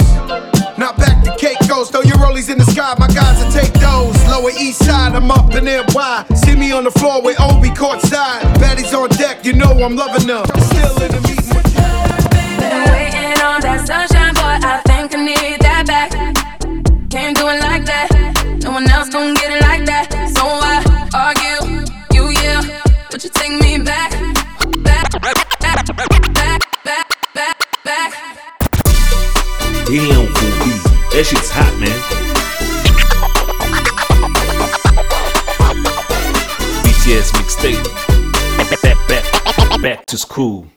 Not 0.80 0.96
back 0.98 1.22
to 1.26 1.36
Caicos. 1.36 1.92
Throw 1.92 2.02
your 2.02 2.18
rollies 2.18 2.50
in 2.50 2.58
the 2.58 2.66
sky, 2.66 2.96
my 2.98 3.08
guys 3.08 3.44
will 3.44 3.52
take 3.52 3.74
those. 3.74 4.16
Lower 4.32 4.52
east 4.56 4.86
side, 4.86 5.14
I'm 5.14 5.30
up 5.30 5.54
in 5.54 5.66
NY. 5.66 6.26
See 6.34 6.56
me 6.56 6.72
on 6.72 6.86
the 6.86 6.92
floor 6.92 7.22
with 7.22 7.40
Obi 7.42 7.70
courtside. 7.70 8.42
Baddies 8.64 8.96
on 8.96 9.10
deck, 9.20 9.44
you 9.44 9.54
know 9.54 9.72
I'm 9.84 9.96
loving 9.96 10.28
them. 10.28 10.48
Still 10.72 10.96
in 11.04 11.12
the 11.12 11.22
meeting 11.28 11.60
Been 12.64 12.84
waiting 12.88 13.36
on 13.44 13.60
that 13.68 13.84
sunshine, 13.84 14.34
but 14.34 14.64
I 14.64 14.80
think 14.88 15.14
I 15.14 15.26
need 15.26 15.60
that 15.60 15.84
back. 15.86 16.12
Can't 17.12 17.36
do 17.36 17.48
it 17.50 17.60
like 17.60 17.86
that. 17.86 18.23
That 31.24 31.30
shit's 31.30 31.50
hot, 31.50 31.72
man. 31.80 32.00
BTS 36.84 37.32
mixtape. 37.40 37.80
Back, 38.84 39.08
back, 39.08 39.08
back, 39.08 39.82
back 39.82 40.06
to 40.08 40.18
school. 40.18 40.68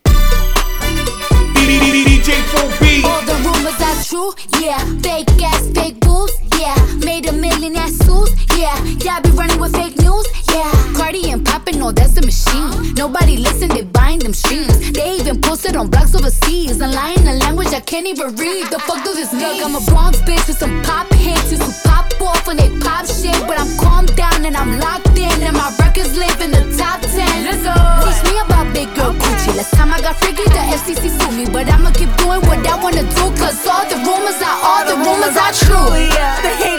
DJ 1.67 2.31
4B. 2.55 3.03
All 3.03 3.23
the 3.23 3.35
rumors 3.43 3.81
are 3.83 3.99
true, 4.05 4.35
yeah. 4.63 4.79
Fake 5.03 5.27
ass, 5.43 5.67
fake 5.75 5.99
boobs, 5.99 6.33
yeah. 6.61 6.77
Made 7.05 7.27
a 7.27 7.33
million 7.33 7.75
ass 7.75 7.97
suits, 8.07 8.31
yeah. 8.57 8.79
Y'all 9.03 9.21
be 9.23 9.31
running 9.31 9.59
with 9.59 9.73
fake 9.73 9.99
news, 9.99 10.29
yeah. 10.55 10.71
Cardi 10.95 11.29
and 11.33 11.45
poppin', 11.45 11.66
no, 11.87 11.93
that's 11.93 12.15
the 12.19 12.23
machine. 12.23 12.95
Nobody 12.95 13.37
listen, 13.37 13.69
they 13.69 13.83
buying 13.83 14.19
them 14.19 14.35
streams. 14.35 14.75
They 14.91 15.19
even 15.21 15.41
posted 15.41 15.77
on 15.77 15.89
blogs 15.89 16.15
overseas. 16.19 16.83
I'm 16.83 16.91
lying 16.91 17.23
a 17.29 17.35
language 17.35 17.69
I 17.69 17.81
can't 17.81 18.07
even 18.07 18.35
read. 18.35 18.67
The 18.75 18.81
fuck 18.81 19.05
does 19.05 19.17
this 19.17 19.33
mean? 19.33 19.63
Look, 19.63 19.67
I'm 19.67 19.77
a 19.77 19.83
Bronx 19.91 20.19
bitch 20.27 20.47
with 20.49 20.59
some 20.59 20.83
pop 20.83 21.07
hits. 21.15 21.53
Used 21.53 21.63
to 21.63 21.89
pop 21.89 22.11
off 22.21 22.47
when 22.49 22.57
they 22.57 22.71
pop 22.81 23.07
shit. 23.07 23.39
But 23.47 23.61
I'm 23.63 23.71
calm 23.79 24.07
down 24.19 24.45
and 24.45 24.57
I'm 24.57 24.81
locked 24.81 25.15
in. 25.15 25.31
And 25.47 25.55
my 25.55 25.71
records 25.79 26.17
live 26.19 26.41
in 26.41 26.51
the 26.51 26.65
top 26.75 27.03
10. 27.03 27.47
Let's 27.47 27.63
go. 27.63 27.77
Teach 28.03 28.23
me 28.27 28.35
about 28.43 28.67
big 28.75 28.91
girl 28.97 29.15
Gucci. 29.15 29.55
Last 29.55 29.71
time 29.75 29.95
I 29.95 30.01
got 30.01 30.17
freaky, 30.17 30.43
the 30.43 30.63
FCC 30.75 31.07
sued 31.15 31.35
me. 31.39 31.47
But 31.47 31.71
I'ma 31.71 31.95
keep 31.95 32.11
doing 32.19 32.43
what 32.51 32.67
I 32.67 32.75
wanna 32.83 33.07
do. 33.15 33.25
Cause 33.39 33.63
all 33.63 33.87
the 33.87 33.99
rumors 34.03 34.43
are, 34.43 34.59
all 34.59 34.83
the 34.91 34.97
rumors 35.07 35.39
are 35.39 35.55
true. 35.55 35.95
Yeah, 36.19 36.76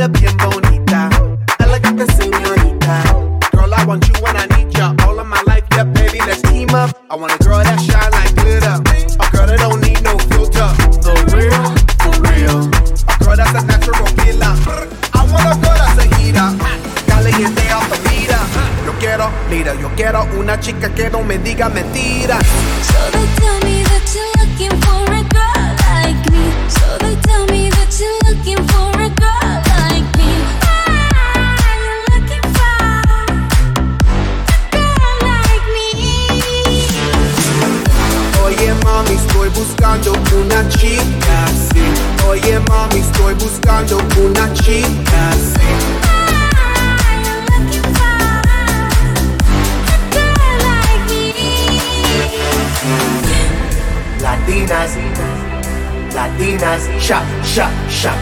I 0.00 0.06
need 0.06 0.16
a 0.16 0.18
bien 0.18 0.36
bonita, 0.38 0.59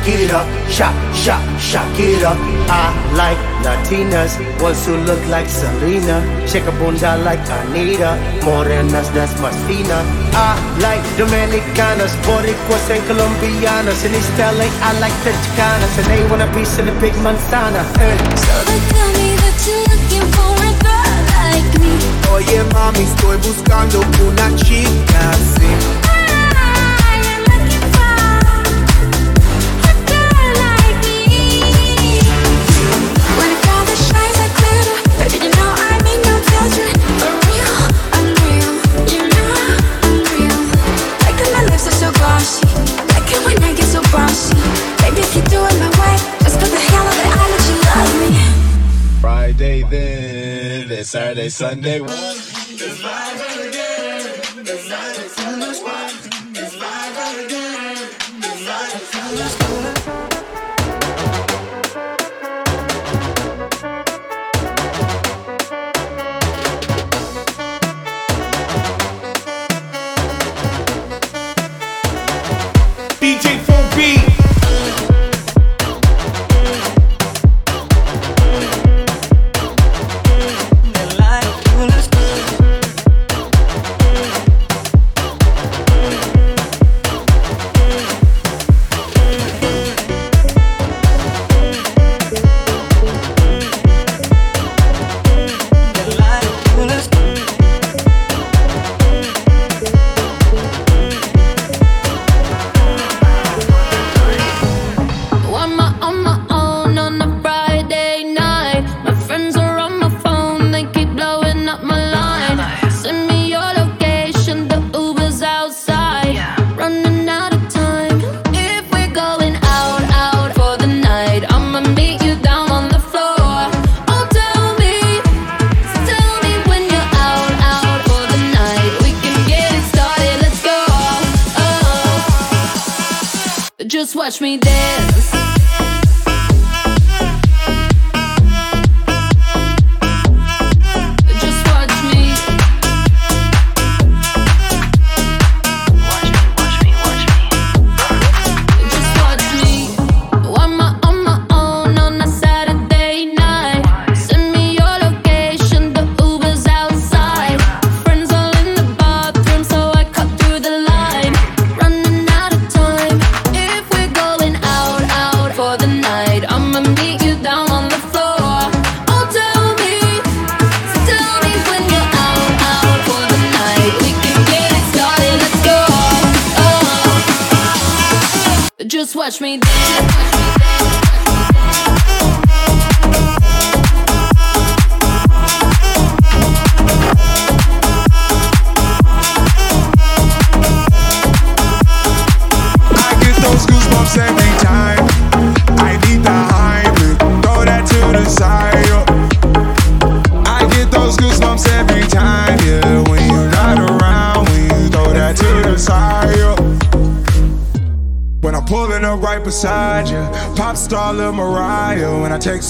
Shakira, 0.09 0.41
shak, 0.71 1.61
shak, 1.61 2.25
up. 2.25 2.39
I 2.71 2.89
like 3.15 3.37
Latinas, 3.63 4.39
ones 4.63 4.87
who 4.87 4.97
look 5.05 5.21
like 5.29 5.49
Selena, 5.49 6.25
shake 6.49 6.65
a 6.65 6.73
bunda 6.73 7.19
like 7.25 7.41
Anita, 7.51 8.17
morenas 8.43 9.13
that's 9.13 9.35
más 9.41 9.55
fina. 9.67 10.01
I 10.33 10.57
like 10.81 11.05
Dominicanas, 11.19 12.17
Boricuas 12.25 12.89
and 12.89 13.05
Colombianas, 13.07 14.03
in 14.07 14.15
East 14.15 14.33
LA 14.39 14.65
I 14.81 14.99
like 14.99 15.13
the 15.25 15.33
Chicanas, 15.33 15.99
and 15.99 16.07
they 16.07 16.25
want 16.31 16.41
a 16.43 16.49
piece 16.57 16.79
of 16.79 16.87
the 16.87 16.93
big 17.01 17.13
manzana. 17.21 17.85
eh. 18.01 18.17
So 18.37 18.55
they 18.65 18.81
tell 18.89 19.09
me 19.13 19.37
that 19.37 19.57
you're 19.67 19.85
looking 19.93 20.27
for 20.33 20.53
a 20.57 20.73
girl 20.89 21.21
like 21.37 21.73
me. 21.85 21.93
Oye 22.33 22.65
mami, 22.73 23.03
estoy 23.05 23.37
buscando 23.45 24.01
una 24.25 24.57
chica 24.57 25.21
así. 25.37 26.08
Sunday. 51.51 52.01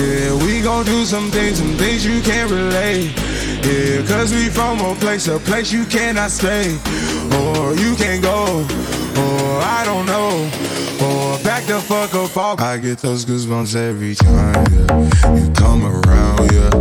Yeah, 0.00 0.34
we 0.46 0.62
gon' 0.62 0.86
do 0.86 1.04
some 1.04 1.30
things, 1.30 1.58
some 1.58 1.76
things 1.76 2.06
you 2.06 2.22
can't 2.22 2.50
relate. 2.50 3.12
Yeah, 3.62 4.00
cause 4.08 4.32
we 4.32 4.48
from 4.48 4.80
a 4.80 4.94
place, 4.94 5.28
a 5.28 5.38
place 5.38 5.70
you 5.70 5.84
cannot 5.84 6.30
stay. 6.30 6.72
Or 7.36 7.74
you 7.74 7.94
can't 7.96 8.22
go, 8.22 8.64
or 9.20 9.60
I 9.60 9.82
don't 9.84 10.06
know. 10.06 10.48
Or 11.04 11.38
back 11.44 11.66
the 11.66 11.80
fuck 11.80 12.14
up 12.14 12.34
off. 12.34 12.60
I 12.60 12.78
get 12.78 12.98
those 13.00 13.26
goosebumps 13.26 13.76
every 13.76 14.14
time, 14.14 14.64
yeah. 14.72 15.34
You 15.36 15.52
come 15.52 15.84
around, 15.84 16.50
yeah. 16.50 16.72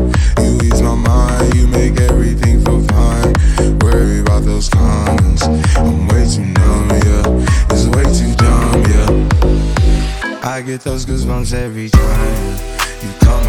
You 0.41 0.57
ease 0.63 0.81
my 0.81 0.95
mind, 0.95 1.55
you 1.55 1.67
make 1.67 1.99
everything 1.99 2.63
feel 2.63 2.81
fine. 2.87 3.33
Worry 3.79 4.21
about 4.21 4.43
those 4.45 4.69
comments. 4.69 5.43
I'm 5.75 6.07
way 6.07 6.25
too 6.25 6.45
numb, 6.45 6.89
yeah. 6.89 7.67
It's 7.71 7.85
way 7.85 8.05
too 8.15 8.33
dumb, 8.35 8.81
yeah. 8.93 10.39
I 10.41 10.61
get 10.61 10.79
those 10.81 11.05
goosebumps 11.05 11.53
every 11.53 11.89
time. 11.89 12.78
You 13.01 13.13
come 13.13 13.48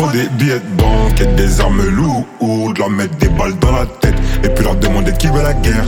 Faut 0.00 0.10
des 0.12 0.28
billets 0.30 0.54
de 0.54 0.82
banque 0.82 1.20
et 1.20 1.26
des 1.26 1.60
armes 1.60 1.84
lourdes, 1.84 2.78
leur 2.78 2.88
mettre 2.88 3.14
des 3.18 3.28
balles 3.28 3.58
dans 3.60 3.72
la 3.72 3.84
tête 3.84 4.14
et 4.42 4.48
puis 4.48 4.64
leur 4.64 4.74
demander 4.76 5.12
qui 5.12 5.26
veut 5.26 5.42
la 5.42 5.52
guerre. 5.52 5.84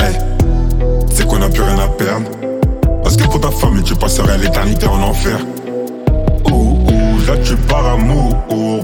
Hey, 0.00 0.16
c'est 1.12 1.26
qu'on 1.26 1.42
a 1.42 1.50
plus 1.50 1.60
rien 1.60 1.78
à 1.78 1.88
perdre. 1.88 2.30
Parce 3.02 3.18
que 3.18 3.24
pour 3.24 3.38
ta 3.38 3.50
famille, 3.50 3.82
tu 3.82 3.94
passerais 3.94 4.38
l'éternité 4.38 4.86
en 4.86 5.02
enfer. 5.02 5.38
Ouh, 6.46 6.52
ouh, 6.54 7.26
là 7.26 7.36
tu 7.44 7.54
pars 7.56 7.86
amour, 7.86 8.34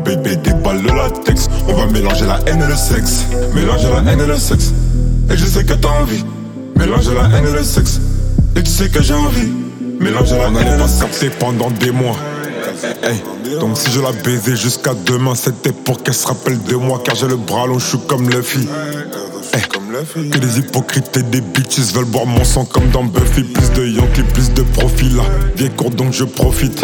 bébé, 0.05 0.37
des 0.37 0.53
balles 0.53 0.83
de 0.83 0.89
latex. 0.89 1.49
On 1.66 1.72
va 1.72 1.87
mélanger 1.87 2.26
la 2.26 2.39
haine 2.47 2.62
et 2.62 2.68
le 2.68 2.76
sexe. 2.76 3.24
Mélanger 3.55 3.89
la 3.89 4.12
haine 4.12 4.20
et 4.20 4.26
le 4.26 4.37
sexe. 4.37 4.74
Et 5.31 5.39
je 5.39 5.45
sais 5.47 5.64
que 5.64 5.72
t'as 5.72 6.03
envie. 6.03 6.22
Mélanger 6.76 7.14
la 7.14 7.35
haine 7.35 7.47
et 7.47 7.57
le 7.57 7.62
sexe. 7.62 7.99
Et 8.57 8.62
tu 8.62 8.70
sais 8.70 8.91
que 8.91 9.03
j'ai 9.03 9.14
envie. 9.14 9.49
Mélanger 9.99 10.37
la 10.37 10.49
haine 10.49 10.68
et 10.74 10.76
le 10.76 10.87
sexe. 10.87 11.24
pendant 11.41 11.70
des 11.70 11.93
mois. 11.93 12.16
Donc 13.61 13.76
si 13.76 13.91
je 13.91 14.01
la 14.01 14.12
baisais 14.12 14.57
jusqu'à 14.57 14.95
demain, 14.95 15.35
c'était 15.35 15.72
pour 15.72 16.03
qu'elle 16.03 16.14
se 16.14 16.26
rappelle 16.26 16.62
de 16.62 16.76
moi, 16.76 17.01
car 17.05 17.14
j'ai 17.14 17.26
le 17.26 17.37
bras 17.37 17.66
long, 17.66 17.79
je 17.79 17.87
suis 17.87 17.99
comme 18.07 18.29
Luffy. 18.29 18.68
Hey, 19.53 19.62
que 20.31 20.39
des 20.39 20.59
hypocrites 20.59 21.16
et 21.16 21.22
des 21.22 21.41
bitches 21.41 21.93
veulent 21.95 22.05
boire 22.05 22.26
mon 22.26 22.45
sang 22.45 22.64
comme 22.64 22.91
dans 22.91 23.05
Buffy. 23.05 23.43
Plus 23.43 23.70
de 23.72 23.87
Yankee, 23.87 24.22
plus 24.22 24.53
de 24.53 24.62
profil 24.62 25.16
là. 25.16 25.24
Viens 25.57 25.70
court 25.70 25.91
donc 25.91 26.12
je 26.12 26.24
profite. 26.24 26.83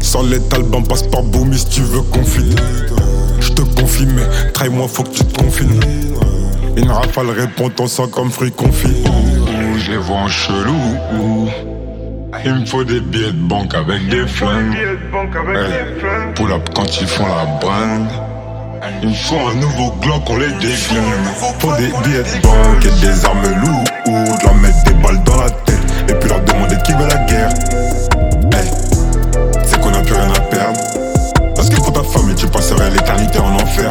Sans 0.00 0.22
les 0.22 0.40
talbans, 0.40 0.82
passe 0.82 1.02
par 1.02 1.22
Boomy 1.22 1.58
tu 1.68 1.82
veux 1.82 2.02
conflit. 2.02 2.54
Je 3.40 3.50
te 3.50 3.62
confie, 3.62 4.06
mais 4.06 4.52
traille-moi, 4.52 4.86
faut 4.88 5.02
que 5.02 5.10
tu 5.10 5.24
te 5.24 5.38
confines. 5.38 5.80
Une 6.76 6.90
rafale 6.90 7.30
répond 7.30 7.68
ton 7.70 7.86
sang 7.86 8.06
comme 8.06 8.30
fruit 8.30 8.52
confit. 8.52 9.04
Je 9.78 9.90
les 9.90 9.98
vois 9.98 10.16
en 10.16 10.28
chelou. 10.28 11.48
Il 12.44 12.54
me 12.54 12.66
faut 12.66 12.84
des 12.84 13.00
billets 13.00 13.32
de 13.32 13.48
banque 13.48 13.74
avec 13.74 14.06
des 14.08 14.26
flingues. 14.26 14.74
Hey, 14.74 16.34
pull 16.34 16.52
up 16.52 16.68
quand 16.74 17.00
ils 17.00 17.06
font 17.06 17.26
la 17.26 17.44
brinde. 17.60 18.08
Il 19.02 19.08
me 19.08 19.14
faut 19.14 19.36
un 19.36 19.54
nouveau 19.54 19.92
Glock, 20.00 20.22
on 20.28 20.36
les 20.36 20.48
déglingue. 20.48 21.26
Faut 21.58 21.72
des 21.76 21.88
billets 22.04 22.22
de 22.22 22.42
banque 22.42 22.84
et 22.84 23.00
des 23.00 23.24
armes 23.24 23.42
lourdes. 23.64 23.88
Leur 24.42 24.54
mettre 24.56 24.84
des 24.84 24.94
balles 24.94 25.22
dans 25.24 25.40
la 25.40 25.50
tête 25.50 25.78
et 26.08 26.14
puis 26.14 26.28
leur 26.28 26.40
demander 26.42 26.76
qui 26.84 26.92
veut 26.92 27.08
la 27.08 27.16
guerre. 27.24 27.48
Hey, 28.52 28.70
c'est 29.64 29.80
qu'on 29.80 29.92
a 29.92 30.02
plus 30.02 30.14
rien 30.14 30.30
à 30.30 30.40
perdre. 30.40 30.80
Parce 31.54 31.70
que 31.70 31.76
pour 31.76 31.92
ta 31.92 32.02
famille, 32.02 32.34
tu 32.34 32.46
passerais 32.46 32.90
l'éternité 32.90 33.38
en 33.38 33.54
enfer. 33.54 33.90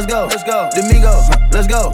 Let's 0.00 0.10
go. 0.10 0.24
Let's 0.32 0.44
go. 0.44 0.70
Domingo. 0.72 1.12
Let's 1.52 1.66
go. 1.68 1.92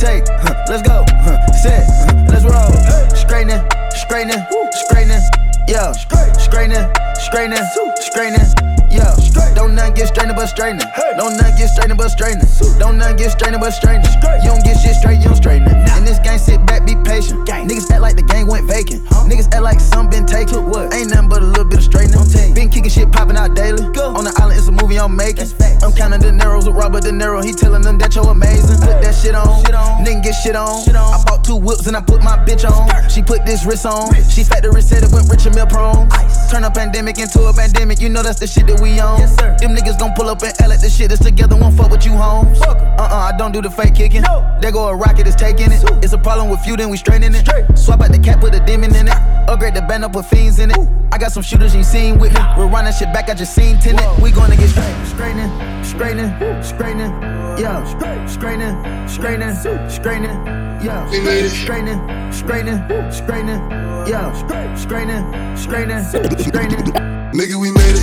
Take. 0.00 0.24
Let's 0.72 0.80
go. 0.88 1.04
Huh. 1.20 1.36
Set. 1.52 1.84
Let's 2.32 2.48
roll. 2.48 2.72
Straightening, 3.12 3.60
straightening, 3.92 4.40
straightening. 4.72 5.20
Yeah, 5.68 5.92
straightening, 5.92 6.88
straightening, 7.20 7.60
straightening. 8.00 8.48
Yeah, 8.88 9.12
don't 9.54 9.74
nothing 9.74 9.92
get 9.92 10.08
strained 10.08 10.32
but 10.34 10.46
straightening. 10.46 10.86
Don't 11.18 11.36
nothing 11.36 11.56
get 11.58 11.68
strained 11.68 11.94
but 11.98 12.08
straightening. 12.08 12.48
Don't 12.78 12.96
nothing 12.96 13.16
get 13.16 13.32
strained 13.32 13.60
but 13.60 13.72
straightening. 13.72 14.08
You 14.40 14.48
don't 14.48 14.64
get 14.64 14.80
shit 14.80 14.96
straight, 14.96 15.18
you 15.18 15.28
don't 15.28 15.36
straighten 15.36 15.68
it. 15.68 15.76
In 15.98 16.04
this 16.04 16.20
game, 16.20 16.38
sit 16.38 16.64
back, 16.64 16.86
be 16.86 16.96
patient. 17.04 17.46
Niggas 17.46 17.90
act 17.90 18.00
like 18.00 18.16
the 18.16 18.22
game 18.22 18.46
went 18.46 18.66
vacant. 18.66 19.11
Niggas 19.28 19.52
act 19.54 19.62
like 19.62 19.80
some 19.80 20.08
been 20.10 20.26
taken. 20.26 20.68
What? 20.68 20.92
Ain't 20.94 21.10
nothing 21.10 21.28
but 21.28 21.42
a 21.42 21.46
little 21.46 21.64
bit 21.64 21.78
of 21.78 21.84
straightening. 21.84 22.54
Been 22.54 22.68
kicking 22.68 22.90
shit 22.90 23.10
popping 23.10 23.36
out 23.36 23.54
daily. 23.54 23.82
Go. 23.92 24.14
On 24.14 24.24
the 24.24 24.34
island, 24.40 24.58
it's 24.58 24.68
a 24.68 24.72
movie 24.72 24.98
I'm 24.98 25.16
making. 25.16 25.48
I'm 25.82 25.92
counting 25.92 26.20
the 26.20 26.32
narrows 26.32 26.66
with 26.66 26.76
Robert 26.76 27.02
De 27.02 27.10
Niro. 27.10 27.42
He 27.44 27.52
telling 27.52 27.82
them 27.82 27.98
that 27.98 28.14
you're 28.14 28.28
amazing. 28.28 28.78
Put 28.80 29.02
that 29.02 29.14
shit 29.14 29.34
on. 29.34 29.62
Nigga 30.04 30.22
get 30.22 30.32
shit 30.32 30.56
on. 30.56 30.88
I 30.94 31.22
bought 31.24 31.44
two 31.44 31.56
whips 31.56 31.86
and 31.86 31.96
I 31.96 32.00
put 32.00 32.22
my 32.22 32.36
bitch 32.44 32.68
on. 32.68 32.88
She 33.10 33.22
put 33.22 33.44
this 33.46 33.64
wrist 33.64 33.86
on. 33.86 34.12
She 34.28 34.44
factory 34.44 34.82
said 34.82 35.02
it 35.02 35.12
went 35.12 35.28
rich 35.28 35.46
and 35.46 35.54
meal 35.54 35.66
prone. 35.66 36.08
Turn 36.50 36.64
a 36.64 36.70
pandemic 36.70 37.18
into 37.18 37.42
a 37.44 37.52
pandemic. 37.52 38.00
You 38.00 38.08
know 38.08 38.22
that's 38.22 38.40
the 38.40 38.46
shit 38.46 38.66
that 38.66 38.80
we 38.80 39.00
on. 39.00 39.20
Them 39.58 39.74
niggas 39.74 39.98
gon' 39.98 40.12
pull 40.14 40.28
up 40.28 40.42
and 40.42 40.52
L 40.60 40.72
at 40.72 40.80
the 40.80 40.90
shit 40.90 41.10
that's 41.10 41.22
together. 41.22 41.56
Won't 41.56 41.76
fuck 41.76 41.90
with 41.90 42.04
you, 42.04 42.12
homes. 42.12 42.60
Uh 42.62 42.72
uh, 42.98 43.32
I 43.32 43.36
don't 43.36 43.52
do 43.52 43.60
the 43.60 43.70
fake 43.70 43.94
kicking. 43.94 44.22
There 44.22 44.72
go 44.72 44.88
a 44.88 44.96
rocket, 44.96 45.26
is 45.26 45.34
taking 45.34 45.72
it. 45.72 45.82
It's 46.02 46.12
a 46.12 46.18
problem 46.18 46.48
with 46.48 46.66
you, 46.66 46.76
then 46.76 46.88
we 46.90 46.96
straightening 46.96 47.34
it. 47.34 47.46
Swap 47.76 48.00
out 48.00 48.12
the 48.12 48.18
cap, 48.18 48.40
put 48.40 48.54
a 48.54 48.60
demon 48.60 48.94
in 48.94 49.08
it. 49.08 49.11
Upgrade 49.48 49.74
the 49.74 49.82
band 49.82 50.04
up, 50.04 50.12
put 50.12 50.26
fiends 50.26 50.58
in 50.58 50.70
it. 50.70 50.78
I 51.12 51.18
got 51.18 51.32
some 51.32 51.42
shooters 51.42 51.74
you 51.74 51.80
ain't 51.80 51.86
seen 51.86 52.18
with 52.18 52.32
me. 52.32 52.40
We're 52.56 52.68
running 52.68 52.92
shit 52.92 53.12
back, 53.12 53.28
I 53.28 53.34
just 53.34 53.54
seen 53.54 53.78
tenant. 53.78 54.18
We 54.20 54.30
gonna 54.30 54.56
get 54.56 54.68
straight. 54.70 55.06
Straightening, 55.06 55.84
straightening, 55.84 56.62
straightening. 56.62 57.12
Yeah, 57.58 57.84
straightening, 58.26 59.08
straightening, 59.08 59.54
straightening. 59.90 60.36
Yeah, 60.82 61.06
straightening, 61.10 62.32
straightening, 62.32 63.12
straightening. 63.12 63.60
Yeah, 64.08 64.32
straightening, 64.74 65.56
straightening, 65.56 66.04
straightening. 66.04 67.12
Nigga, 67.32 67.56
we 67.60 67.70
made 67.70 67.96
it. 67.96 68.02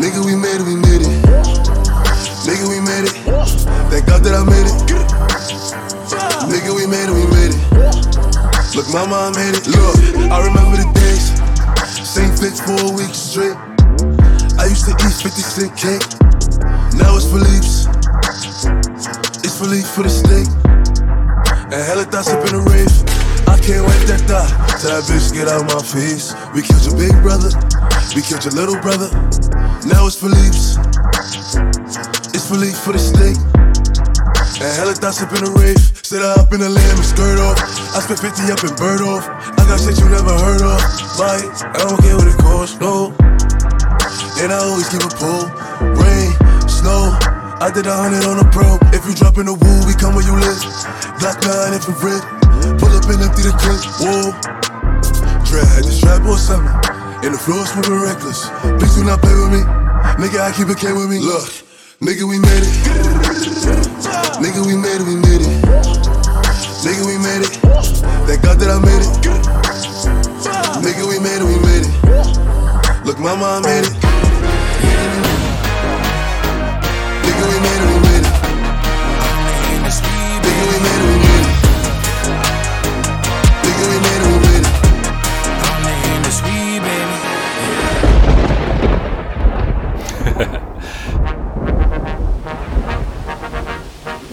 Nigga, 0.00 0.24
we 0.24 0.34
made 0.36 0.60
it, 0.60 0.64
we 0.64 0.74
made 0.76 1.02
it. 1.02 1.08
Nigga, 2.46 2.68
we 2.68 2.80
made 2.80 3.04
it. 3.04 3.12
Thank 3.90 4.06
God 4.06 4.22
that 4.24 4.34
I 4.34 4.42
made 4.44 4.66
it. 4.66 4.72
Nigga, 6.48 6.74
we 6.74 6.86
made 6.86 7.08
it, 7.08 7.12
we 7.12 7.26
made 7.26 7.54
it. 7.54 7.65
Look, 8.76 8.92
mama, 8.92 9.16
I 9.16 9.30
made 9.32 9.56
it. 9.56 9.64
Look, 9.72 9.96
I 10.28 10.36
remember 10.44 10.76
the 10.76 10.84
days. 11.00 11.32
Same 12.04 12.28
fits 12.36 12.60
for 12.60 12.76
a 12.76 12.92
week 12.92 13.16
straight. 13.16 13.56
I 14.60 14.68
used 14.68 14.84
to 14.84 14.92
eat 14.92 15.16
50 15.16 15.40
cent 15.40 15.72
cake. 15.72 16.04
Now 17.00 17.16
it's 17.16 17.24
for 17.24 17.40
Philippe's. 17.40 17.88
It's 19.40 19.56
for 19.56 19.64
Philippe 19.64 19.88
for 19.96 20.04
the 20.04 20.12
steak. 20.12 20.44
And 21.72 21.80
hella 21.88 22.04
thoughts 22.04 22.28
up 22.28 22.44
in 22.44 22.52
the 22.52 22.60
rave. 22.68 22.92
I 23.48 23.56
can't 23.64 23.80
wait 23.80 24.04
that 24.12 24.20
thought 24.28 24.52
Tell 24.84 24.92
that 24.92 25.08
bitch 25.08 25.32
get 25.32 25.48
out 25.48 25.64
my 25.72 25.80
face. 25.80 26.36
We 26.52 26.60
killed 26.60 26.84
your 26.84 27.00
big 27.00 27.16
brother, 27.24 27.48
we 28.12 28.20
killed 28.20 28.44
your 28.44 28.52
little 28.60 28.76
brother. 28.84 29.08
Now 29.88 30.04
it's 30.04 30.20
for 30.20 30.28
Philippe's. 30.28 30.76
It's 32.36 32.44
for 32.44 32.60
Philippe 32.60 32.76
for 32.84 32.92
the 32.92 33.00
steak. 33.00 33.40
And 34.60 34.68
hella 34.76 34.92
thoughts 34.92 35.24
up 35.24 35.32
in 35.32 35.48
the 35.48 35.52
rave. 35.56 35.80
Sit 36.04 36.20
up 36.20 36.52
in 36.52 36.60
the 36.60 36.68
lamb 36.68 36.96
and 37.00 37.08
skirt 37.08 37.40
off. 37.40 37.85
I 37.96 38.00
spent 38.04 38.20
50 38.20 38.52
up 38.52 38.60
in 38.60 38.76
bird 38.76 39.00
off. 39.00 39.24
I 39.24 39.64
got 39.72 39.80
shit 39.80 39.96
you 39.96 40.04
never 40.12 40.36
heard 40.36 40.60
of. 40.60 40.76
It, 40.76 41.48
I 41.64 41.80
don't 41.80 41.96
care 42.04 42.12
what 42.20 42.28
it 42.28 42.36
costs, 42.36 42.76
no. 42.76 43.08
And 44.36 44.52
I 44.52 44.60
always 44.68 44.84
keep 44.92 45.00
a 45.00 45.08
pull. 45.16 45.48
Rain, 45.96 46.28
snow. 46.68 47.16
I 47.56 47.72
did 47.72 47.88
a 47.88 47.96
hundred 47.96 48.28
on 48.28 48.36
a 48.36 48.44
pro. 48.52 48.76
If 48.92 49.08
you 49.08 49.16
drop 49.16 49.40
in 49.40 49.48
the 49.48 49.56
woo, 49.56 49.80
we 49.88 49.96
come 49.96 50.12
where 50.12 50.28
you 50.28 50.36
live. 50.36 50.60
Black 51.24 51.40
9 51.40 51.72
infrared. 51.72 52.20
Pull 52.76 52.92
up 52.92 53.08
and 53.08 53.16
empty 53.16 53.48
the 53.48 53.56
clip. 53.56 53.80
Whoa. 53.96 54.28
Dre 55.48 55.64
had 55.64 55.88
the 55.88 55.92
strap 55.96 56.20
on 56.28 56.36
something. 56.36 56.68
And 57.24 57.32
the 57.32 57.40
floor 57.40 57.64
swimming 57.64 57.96
reckless. 57.96 58.52
Please 58.76 58.92
do 58.92 59.08
not 59.08 59.24
play 59.24 59.32
with 59.32 59.56
me. 59.56 59.64
Nigga, 60.20 60.44
I 60.44 60.52
keep 60.52 60.68
it 60.68 60.76
K 60.76 60.92
with 60.92 61.08
me. 61.08 61.16
Look, 61.16 61.48
nigga, 62.04 62.28
we 62.28 62.36
made 62.44 62.60
it. 62.60 62.76
Nigga, 64.36 64.60
we 64.68 64.76
made 64.76 65.00
it, 65.00 65.08
we 65.08 65.16
made 65.16 65.40
it. 65.40 65.55
Thank 67.82 68.42
God 68.42 68.58
that 68.58 68.70
I 68.70 68.78
made 68.80 69.02
it. 69.04 69.08
Nigga, 70.82 71.04
we 71.08 71.18
made 71.20 71.40
it, 71.40 71.44
we 71.44 71.58
made 71.60 71.84
it. 71.84 71.92
Look, 73.04 73.18
mama, 73.18 73.44
I 73.44 73.60
made 73.60 73.84
it. 73.84 73.92
Nigga, 77.22 77.44
we 77.52 77.58
made 77.60 77.82
it, 77.82 77.88
we 77.92 77.98
made 78.00 78.24
it. 78.24 78.32
We 80.56 80.78
made 80.80 81.00
it, 81.00 81.10
we 81.10 81.16
made 81.20 81.44
it. 81.44 81.52
Nigga, 83.62 83.84
we 83.90 83.98
made 84.06 84.22
it, 84.22 84.30
we 84.32 84.38
made 84.46 84.64
it. 84.64 84.76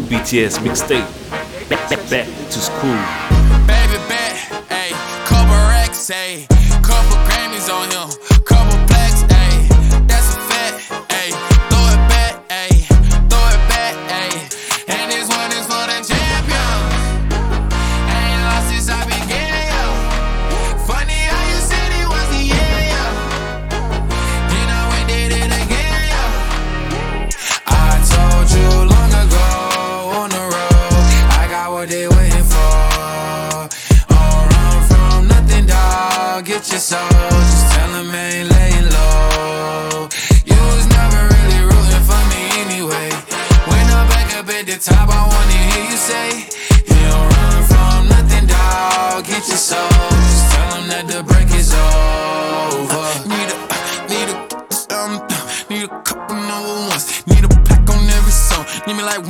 BTS 0.09 0.55
mixtape. 0.63 1.09
Back, 1.69 1.89
back, 1.89 2.01
back 2.09 2.27
to 2.51 2.59
school. 2.59 3.22
Racks, 6.13 6.52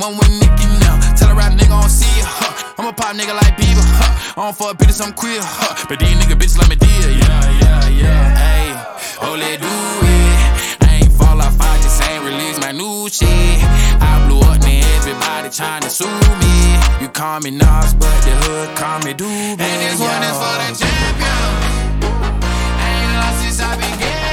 one 0.08 0.18
with 0.18 0.30
Nicki 0.40 0.66
now. 0.84 0.96
Tell 1.16 1.30
a 1.30 1.34
rap 1.34 1.52
nigga 1.52 1.72
I 1.72 1.80
don't 1.80 1.88
see 1.88 2.10
ya, 2.20 2.26
huh? 2.28 2.74
I'm 2.78 2.86
a 2.88 2.92
pop 2.92 3.16
nigga 3.16 3.34
like 3.34 3.56
Bieber, 3.56 3.80
huh? 3.80 4.40
I 4.40 4.44
don't 4.44 4.56
fuck 4.56 4.76
bitches, 4.76 5.00
I'm 5.00 5.12
queer, 5.12 5.40
huh? 5.40 5.86
But 5.88 5.98
these 6.00 6.16
nigga 6.20 6.36
bitches 6.36 6.58
like 6.58 6.68
me 6.68 6.76
dear, 6.76 7.08
yeah, 7.10 7.60
yeah, 7.60 7.88
yeah. 7.88 8.36
Hey, 8.36 8.66
oh, 9.22 9.34
let 9.36 9.60
do 9.60 9.68
it. 9.68 10.84
I 10.84 11.00
ain't 11.00 11.12
fall 11.12 11.40
off, 11.40 11.56
I 11.60 11.80
just 11.80 12.02
ain't 12.04 12.24
release 12.24 12.60
my 12.60 12.72
new 12.72 13.08
shit. 13.08 13.28
I 14.00 14.20
blew 14.28 14.40
up, 14.44 14.60
man, 14.60 14.84
everybody 15.00 15.48
tryna 15.48 15.88
sue 15.88 16.10
me. 16.42 16.54
You 17.00 17.08
call 17.08 17.40
me 17.40 17.50
Nas, 17.50 17.94
but 17.94 18.12
the 18.24 18.34
hood 18.44 18.76
call 18.76 18.98
me 19.00 19.14
Doobie. 19.14 19.60
And 19.60 19.78
this 19.80 19.96
one 20.00 20.22
is 20.28 20.36
for 20.36 20.56
the 20.60 20.68
champion. 20.84 21.48
I 22.76 22.86
ain't 22.92 23.14
lost 23.16 23.36
since 23.40 23.60
I 23.60 23.72
began, 23.76 24.23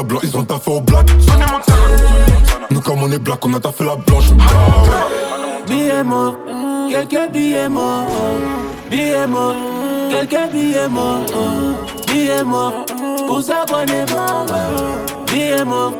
gars 0.00 0.06
blancs, 0.06 0.22
ils 0.24 0.36
ont 0.36 0.44
taffé 0.44 0.70
au 0.70 0.80
black. 0.80 1.10
Nous, 2.70 2.80
comme 2.80 3.02
on 3.02 3.10
est 3.12 3.18
black, 3.18 3.44
on 3.44 3.54
a 3.54 3.60
taffé 3.60 3.84
la 3.84 3.96
blanche. 3.96 4.30
Billets 5.66 6.02
morts, 6.02 6.36
quelques 6.90 7.32
billets 7.32 7.68
morts. 7.68 8.06
Billets 8.90 9.26
morts, 9.26 9.56
quelques 10.10 10.52
billets 10.52 10.88
morts. 10.88 11.26
S'abonner 13.42 14.04
mort. 14.12 14.46
Morts, 15.64 15.94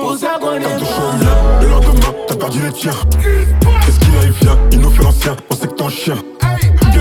pour 0.00 0.16
s'abonner 0.16 0.64
mort. 0.64 1.14
Le 1.60 1.68
lendemain, 1.68 2.14
t'as 2.28 2.36
perdu 2.36 2.60
les 2.62 2.72
tiens. 2.72 2.92
Qu'est-ce 3.20 3.98
qu'il 3.98 4.16
a, 4.16 4.24
il 4.24 4.30
vient, 4.30 4.58
il 4.70 4.80
nous 4.80 4.90
fait 4.90 5.02
l'ancien. 5.02 5.36
On 5.50 5.54
sait 5.54 5.66
que 5.66 5.74
t'es 5.74 5.82
un 5.82 5.88
chien. 5.88 6.14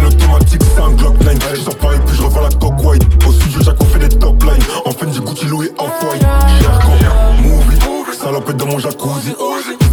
Automatique, 0.06 0.62
c'est 0.76 0.82
un 0.82 0.92
Glock 0.92 1.20
9. 1.24 1.56
Je 1.56 1.62
sors 1.62 1.76
Paris, 1.76 1.98
puis 2.06 2.16
je 2.16 2.24
revends 2.24 2.42
la 2.42 2.50
coque 2.50 2.84
white. 2.84 3.04
Au 3.28 3.32
studio, 3.32 3.62
chaque 3.64 3.82
on 3.82 3.86
fait 3.86 4.00
des 4.00 4.10
top 4.18 4.44
lines. 4.44 4.64
En 4.86 4.92
fin 4.92 5.06
du 5.06 5.20
Gucci, 5.22 5.46
Louis, 5.46 5.70
off-white. 5.78 6.26
Cherco, 6.62 6.90
movie. 7.42 7.80
Salopette 8.18 8.58
dans 8.58 8.68
mon 8.68 8.80
jacuzzi. 8.80 9.36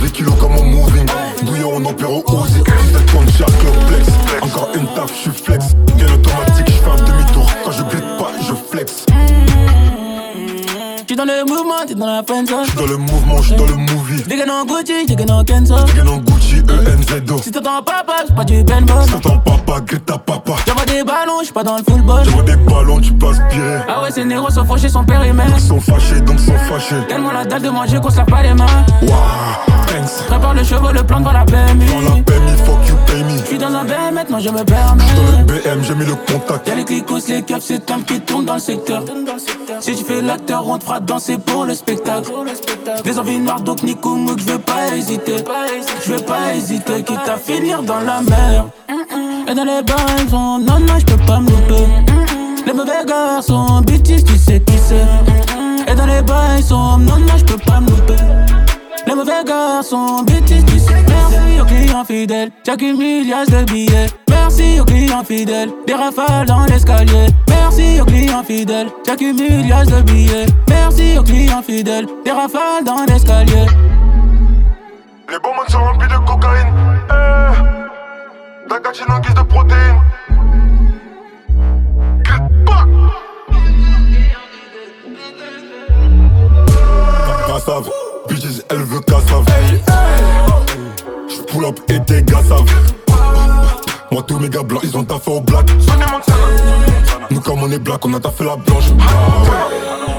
Des 0.01 0.11
kilos 0.11 0.35
comme 0.39 0.53
en 0.53 0.65
moving. 0.65 1.07
Bouillon 1.43 1.77
en 1.77 1.85
opéro 1.85 2.25
Uzi. 2.29 2.63
17 2.93 3.07
points 3.07 3.25
de 3.25 3.31
chaque 3.31 3.51
flex. 3.89 4.09
Encore 4.43 4.69
une 4.75 4.87
taf, 4.95 5.11
je 5.15 5.21
suis 5.21 5.31
flex. 5.31 5.75
Bien 5.97 6.07
automatique, 6.07 6.67
je 6.67 6.73
fais 6.73 6.91
un 6.91 6.97
demi-tour. 7.05 7.47
Quand 7.65 7.73
je 7.73 7.83
glisse 7.83 8.01
pas, 8.19 8.31
je 8.47 8.55
flex. 8.71 9.07
J'suis 11.05 11.17
dans 11.17 11.25
le 11.25 11.45
mouvement, 11.45 11.85
t'es 11.89 11.97
dans 11.97 12.07
la 12.07 12.23
friend 12.23 12.49
zone. 12.49 12.65
J'suis 12.67 12.77
dans 12.77 12.87
le 12.87 12.97
mouvement, 12.97 13.43
j'suis 13.43 13.57
dans 13.57 13.67
le 13.67 13.75
movie. 13.75 14.23
Gars 14.29 14.47
dans 14.47 14.65
Gucci, 14.65 15.07
gars 15.07 15.25
dans 15.25 15.43
Kenzo. 15.43 15.75
Gars 15.75 16.05
dans 16.05 16.19
Gucci, 16.19 16.63
Si 17.43 17.51
t'entends 17.51 17.83
papa, 17.83 18.13
c'est 18.25 18.35
pas 18.37 18.45
du 18.45 18.63
Ben 18.63 18.85
Boss. 18.85 19.07
Si 19.07 19.11
t'entends 19.11 19.39
papa, 19.39 19.81
Greta 19.81 20.17
papa. 20.17 20.53
J'envoie 20.65 20.85
des 20.85 21.03
ballons, 21.03 21.41
j'suis 21.43 21.53
pas 21.53 21.65
dans 21.65 21.77
le 21.77 21.83
football. 21.83 22.25
J'envoie 22.25 22.45
des 22.45 22.55
ballons, 22.55 23.01
tu 23.01 23.13
peux 23.13 23.31
aspirer. 23.31 23.81
Ah 23.89 24.03
ouais, 24.03 24.13
ces 24.13 24.25
négros 24.25 24.49
sont 24.51 24.65
fauchés, 24.65 24.89
son 24.89 25.03
père 25.03 25.25
et 25.25 25.33
mère. 25.33 25.49
Ils 25.53 25.61
sont 25.61 25.81
fâchés, 25.81 26.21
donc 26.21 26.39
sont 26.39 26.57
fâchés. 26.69 26.95
Tellement 27.09 27.33
la 27.33 27.45
dalle 27.45 27.63
de 27.63 27.71
manger 27.71 27.99
qu'on 28.01 28.11
se 28.11 28.19
lave 28.19 28.27
pas 28.27 28.43
les 28.43 28.55
mains. 28.55 28.67
Waouh, 29.03 29.11
thanks. 29.89 30.27
Prépare 30.29 30.55
le 30.55 30.63
chevaux, 30.63 30.93
le 30.93 31.03
plan 31.03 31.19
devant 31.19 31.33
la. 31.33 31.45
Dans 31.45 31.55
la 31.55 32.20
dans 33.71 33.79
un 33.79 33.85
BM, 33.85 34.15
maintenant 34.15 34.39
je 34.39 34.51
me 34.51 34.65
permets. 34.65 35.05
Dans 35.15 35.39
le 35.39 35.45
BM, 35.45 35.83
j'ai 35.83 35.95
mis 35.95 36.05
le 36.05 36.15
contact. 36.15 36.69
Y'a 36.69 36.75
les 36.75 36.85
clicos, 36.85 37.29
les 37.29 37.43
keufs, 37.43 37.63
c'est 37.63 37.85
Tom 37.87 38.05
qui 38.05 38.21
tourne 38.21 38.45
dans 38.45 38.55
le 38.55 38.61
secteur. 38.61 39.03
Si 39.81 39.95
tu 39.95 40.05
fais 40.05 40.21
l'acteur, 40.21 40.67
on 40.69 40.79
te 40.79 40.85
fera 40.85 41.01
danser 41.01 41.39
pour 41.39 41.65
le 41.65 41.75
spectacle. 41.75 42.31
Des 43.05 43.19
envies 43.19 43.39
noires, 43.39 43.61
donc 43.61 43.83
Nico 43.83 44.15
Mouk, 44.17 44.39
je 44.39 44.45
vais 44.45 44.59
pas 44.59 44.95
hésiter. 44.97 45.37
Je 46.05 46.13
vais 46.13 46.23
pas 46.23 46.55
hésiter, 46.55 47.03
quitte 47.03 47.29
à 47.29 47.37
finir 47.37 47.83
dans 47.83 48.01
la 48.01 48.23
mer. 48.23 48.67
Et 49.49 49.55
dans 49.55 49.65
les 49.65 49.83
bars, 49.83 50.07
ils 50.23 50.31
sont 50.31 50.59
non, 50.59 50.81
non, 50.81 50.99
je 50.99 51.07
peux 51.07 51.25
pas 51.27 51.41
me 51.41 51.51
louper. 51.51 51.87
Les 52.67 52.73
mauvais 52.73 53.05
garçons, 53.07 53.81
bêtises, 53.83 54.25
tu 54.25 54.37
sais 54.37 54.61
qui 54.61 54.79
c'est. 54.79 55.91
Et 55.91 55.95
dans 55.95 56.07
les 56.07 56.23
bars, 56.23 56.57
ils 56.59 56.65
sont 56.65 56.99
non, 56.99 57.17
non, 57.17 57.37
je 57.37 57.45
peux 57.45 57.59
pas 57.59 57.81
me 57.81 57.89
louper. 57.91 58.50
Les 59.07 59.15
mauvais 59.15 59.45
garçons, 59.47 60.23
bêtises, 60.23 60.65
tu 60.67 60.79
sais. 60.79 61.05
Merci 61.09 61.61
aux 61.61 61.65
clients 61.65 62.05
fidèles, 62.05 62.51
j'accumule 62.65 63.27
liasses 63.27 63.51
de 63.51 63.65
billets. 63.65 64.07
Merci 64.29 64.81
aux 64.81 64.85
clients 64.85 65.25
fidèles, 65.25 65.71
des 65.87 65.95
rafales 65.95 66.47
dans 66.47 66.65
l'escalier. 66.67 67.29
Merci 67.49 68.01
aux 68.01 68.05
clients 68.05 68.43
fidèles, 68.43 68.89
j'accumule 69.07 69.67
liasses 69.67 69.89
de 69.89 70.03
billets. 70.03 70.47
Merci 70.69 71.19
aux 71.19 71.23
clients 71.23 71.63
fidèles, 71.63 72.07
des 72.25 72.33
rafales 72.33 72.85
dans 72.85 73.05
l'escalier. 73.09 73.67
Les 75.31 75.39
bonbons 75.43 75.67
sont 75.69 75.79
remplis 75.79 76.09
de 76.09 76.19
cocaïne. 76.27 76.75
Eh, 77.11 79.13
en 79.13 79.21
guise 79.21 79.35
de 79.35 79.43
protéines. 79.43 80.01
Bitches, 88.29 88.60
elle 88.71 88.83
veut 88.83 89.01
cassave. 89.01 89.45
J'pull 91.29 91.65
up 91.65 91.79
et 91.89 92.01
tes 92.01 92.23
gars 92.23 92.43
savent. 92.43 92.65
Moi, 94.11 94.23
tous 94.27 94.39
mes 94.39 94.49
gars 94.49 94.63
blancs, 94.63 94.83
ils 94.85 94.97
ont 94.97 95.05
taffé 95.05 95.31
au 95.31 95.41
black. 95.41 95.67
Nous, 97.31 97.41
comme 97.41 97.63
on 97.63 97.71
est 97.71 97.79
black, 97.79 98.05
on 98.05 98.15
a 98.15 98.21
taffé 98.21 98.45
la 98.45 98.57
blanche. 98.57 98.91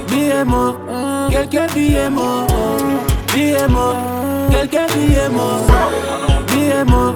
Billets 0.07 0.45
morts, 0.45 0.77
quelques 1.29 1.73
billets 1.73 2.09
morts. 2.09 2.47
Billets 3.33 3.67
morts, 3.67 3.95
quelques 4.49 4.93
billets 4.93 5.29
morts. 5.29 5.65
Billets 6.47 6.85
morts, 6.85 7.15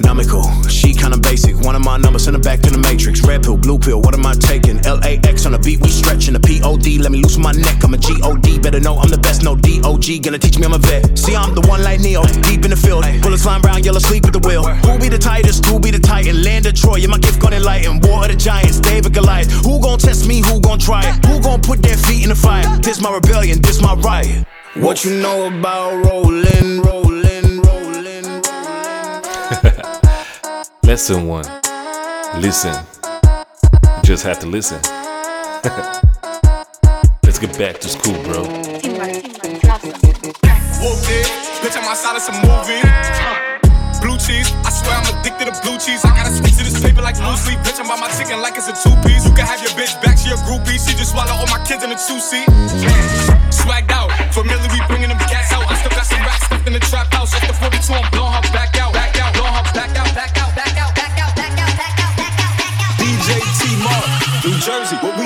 Astronomical, 0.00 0.68
she 0.68 0.92
kinda 0.92 1.16
basic. 1.18 1.56
One 1.60 1.74
of 1.74 1.82
my 1.82 1.96
numbers, 1.96 2.24
send 2.24 2.36
her 2.36 2.42
back 2.42 2.60
to 2.60 2.70
the 2.70 2.78
matrix. 2.78 3.22
Red 3.22 3.42
pill, 3.42 3.56
blue 3.56 3.78
pill, 3.78 4.00
what 4.00 4.14
am 4.14 4.26
I 4.26 4.34
taking? 4.34 4.76
LAX 4.82 5.46
on 5.46 5.52
the 5.52 5.58
beat, 5.58 5.80
we 5.80 5.88
stretching 5.88 6.34
the 6.34 6.40
POD. 6.40 6.98
Let 6.98 7.12
me 7.12 7.20
loosen 7.22 7.42
my 7.42 7.52
neck, 7.52 7.82
I'm 7.82 7.94
a 7.94 7.98
GOD. 7.98 8.60
Better 8.62 8.80
know 8.80 8.98
I'm 8.98 9.08
the 9.08 9.18
best, 9.18 9.42
no 9.42 9.56
DOG. 9.56 10.22
Gonna 10.22 10.38
teach 10.38 10.58
me 10.58 10.66
I'm 10.66 10.74
a 10.74 10.78
vet. 10.78 11.18
See, 11.18 11.34
I'm 11.34 11.54
the 11.54 11.62
one 11.62 11.82
like 11.82 12.00
Neo, 12.00 12.24
deep 12.42 12.64
in 12.64 12.70
the 12.70 12.76
field. 12.76 13.04
Bullets 13.22 13.42
flying 13.42 13.62
brown, 13.62 13.82
yellow, 13.82 13.98
sleep 13.98 14.26
at 14.26 14.32
the 14.32 14.38
wheel. 14.40 14.64
Who 14.64 14.98
be 14.98 15.08
the 15.08 15.18
tightest? 15.18 15.64
Who 15.66 15.80
be 15.80 15.90
the 15.90 15.98
titan? 15.98 16.42
Land 16.42 16.66
of 16.66 16.74
Troy, 16.74 16.96
yeah, 16.96 17.08
my 17.08 17.18
gift 17.18 17.40
gonna 17.40 17.56
enlighten. 17.56 18.00
War 18.00 18.24
of 18.24 18.28
the 18.28 18.36
Giants, 18.36 18.80
David 18.80 19.14
Goliath. 19.14 19.50
Who 19.64 19.80
gon' 19.80 19.98
test 19.98 20.26
me? 20.28 20.40
Who 20.40 20.60
gon' 20.60 20.78
try 20.78 21.02
it? 21.08 21.24
Who 21.26 21.40
gon' 21.40 21.60
put 21.60 21.82
their 21.82 21.96
feet 21.96 22.22
in 22.22 22.28
the 22.28 22.36
fire? 22.36 22.64
This 22.78 23.00
my 23.00 23.12
rebellion, 23.12 23.60
this 23.60 23.80
my 23.80 23.94
riot. 23.94 24.46
What 24.74 25.04
you 25.04 25.20
know 25.22 25.46
about 25.46 26.04
rolling, 26.04 26.82
rolling? 26.82 27.25
Lesson 30.86 31.26
one. 31.26 31.42
Listen. 32.38 32.70
Just 34.04 34.22
have 34.22 34.38
to 34.38 34.46
listen. 34.46 34.78
Let's 37.26 37.42
get 37.42 37.58
back 37.58 37.82
to 37.82 37.88
school, 37.88 38.14
bro. 38.22 38.46
Whooped 38.46 38.70
it, 41.10 41.26
bitch, 41.58 41.74
I'm 41.74 41.90
outside 41.90 42.14
of 42.14 42.22
some 42.22 42.38
movie. 42.38 42.78
Blue 43.98 44.14
cheese. 44.14 44.46
I 44.62 44.70
swear 44.70 44.94
I'm 44.94 45.10
addicted 45.10 45.50
to 45.50 45.58
blue 45.66 45.74
cheese. 45.82 46.06
I 46.06 46.14
gotta 46.14 46.30
stick 46.30 46.54
to 46.54 46.62
this 46.62 46.78
paper 46.78 47.02
like 47.02 47.18
blue 47.18 47.34
sleep. 47.34 47.58
Bitch, 47.66 47.82
I'm 47.82 47.90
by 47.90 47.98
my 47.98 48.06
chicken 48.14 48.38
like 48.38 48.54
it's 48.54 48.70
a 48.70 48.76
two 48.78 48.94
piece. 49.02 49.26
You 49.26 49.34
can 49.34 49.42
have 49.42 49.58
your 49.58 49.74
bitch 49.74 49.90
back, 50.06 50.22
she 50.22 50.30
a 50.30 50.38
groupie. 50.46 50.78
She 50.78 50.94
just 50.94 51.10
swallow 51.10 51.34
all 51.34 51.50
my 51.50 51.58
kids 51.66 51.82
in 51.82 51.90
a 51.90 51.98
two 51.98 52.22
seat. 52.22 52.46
Swagged 53.50 53.90
out, 53.90 54.14
familiar, 54.30 54.70
we 54.70 54.78
bringing 54.86 55.10
them 55.10 55.18
cats 55.26 55.50
out. 55.50 55.66
I 55.66 55.74
still 55.82 55.90
got 55.90 56.06
some 56.06 56.22
racks 56.22 56.46
stuffed 56.46 56.66
in 56.70 56.78
the 56.78 56.84
trap 56.86 57.10
house. 57.10 57.34
Off 57.34 57.42
the 57.42 57.54
42, 57.58 57.90
I'm 57.90 58.06
blowing 58.14 58.35
Jersey, 64.66 64.96
we 65.16 65.25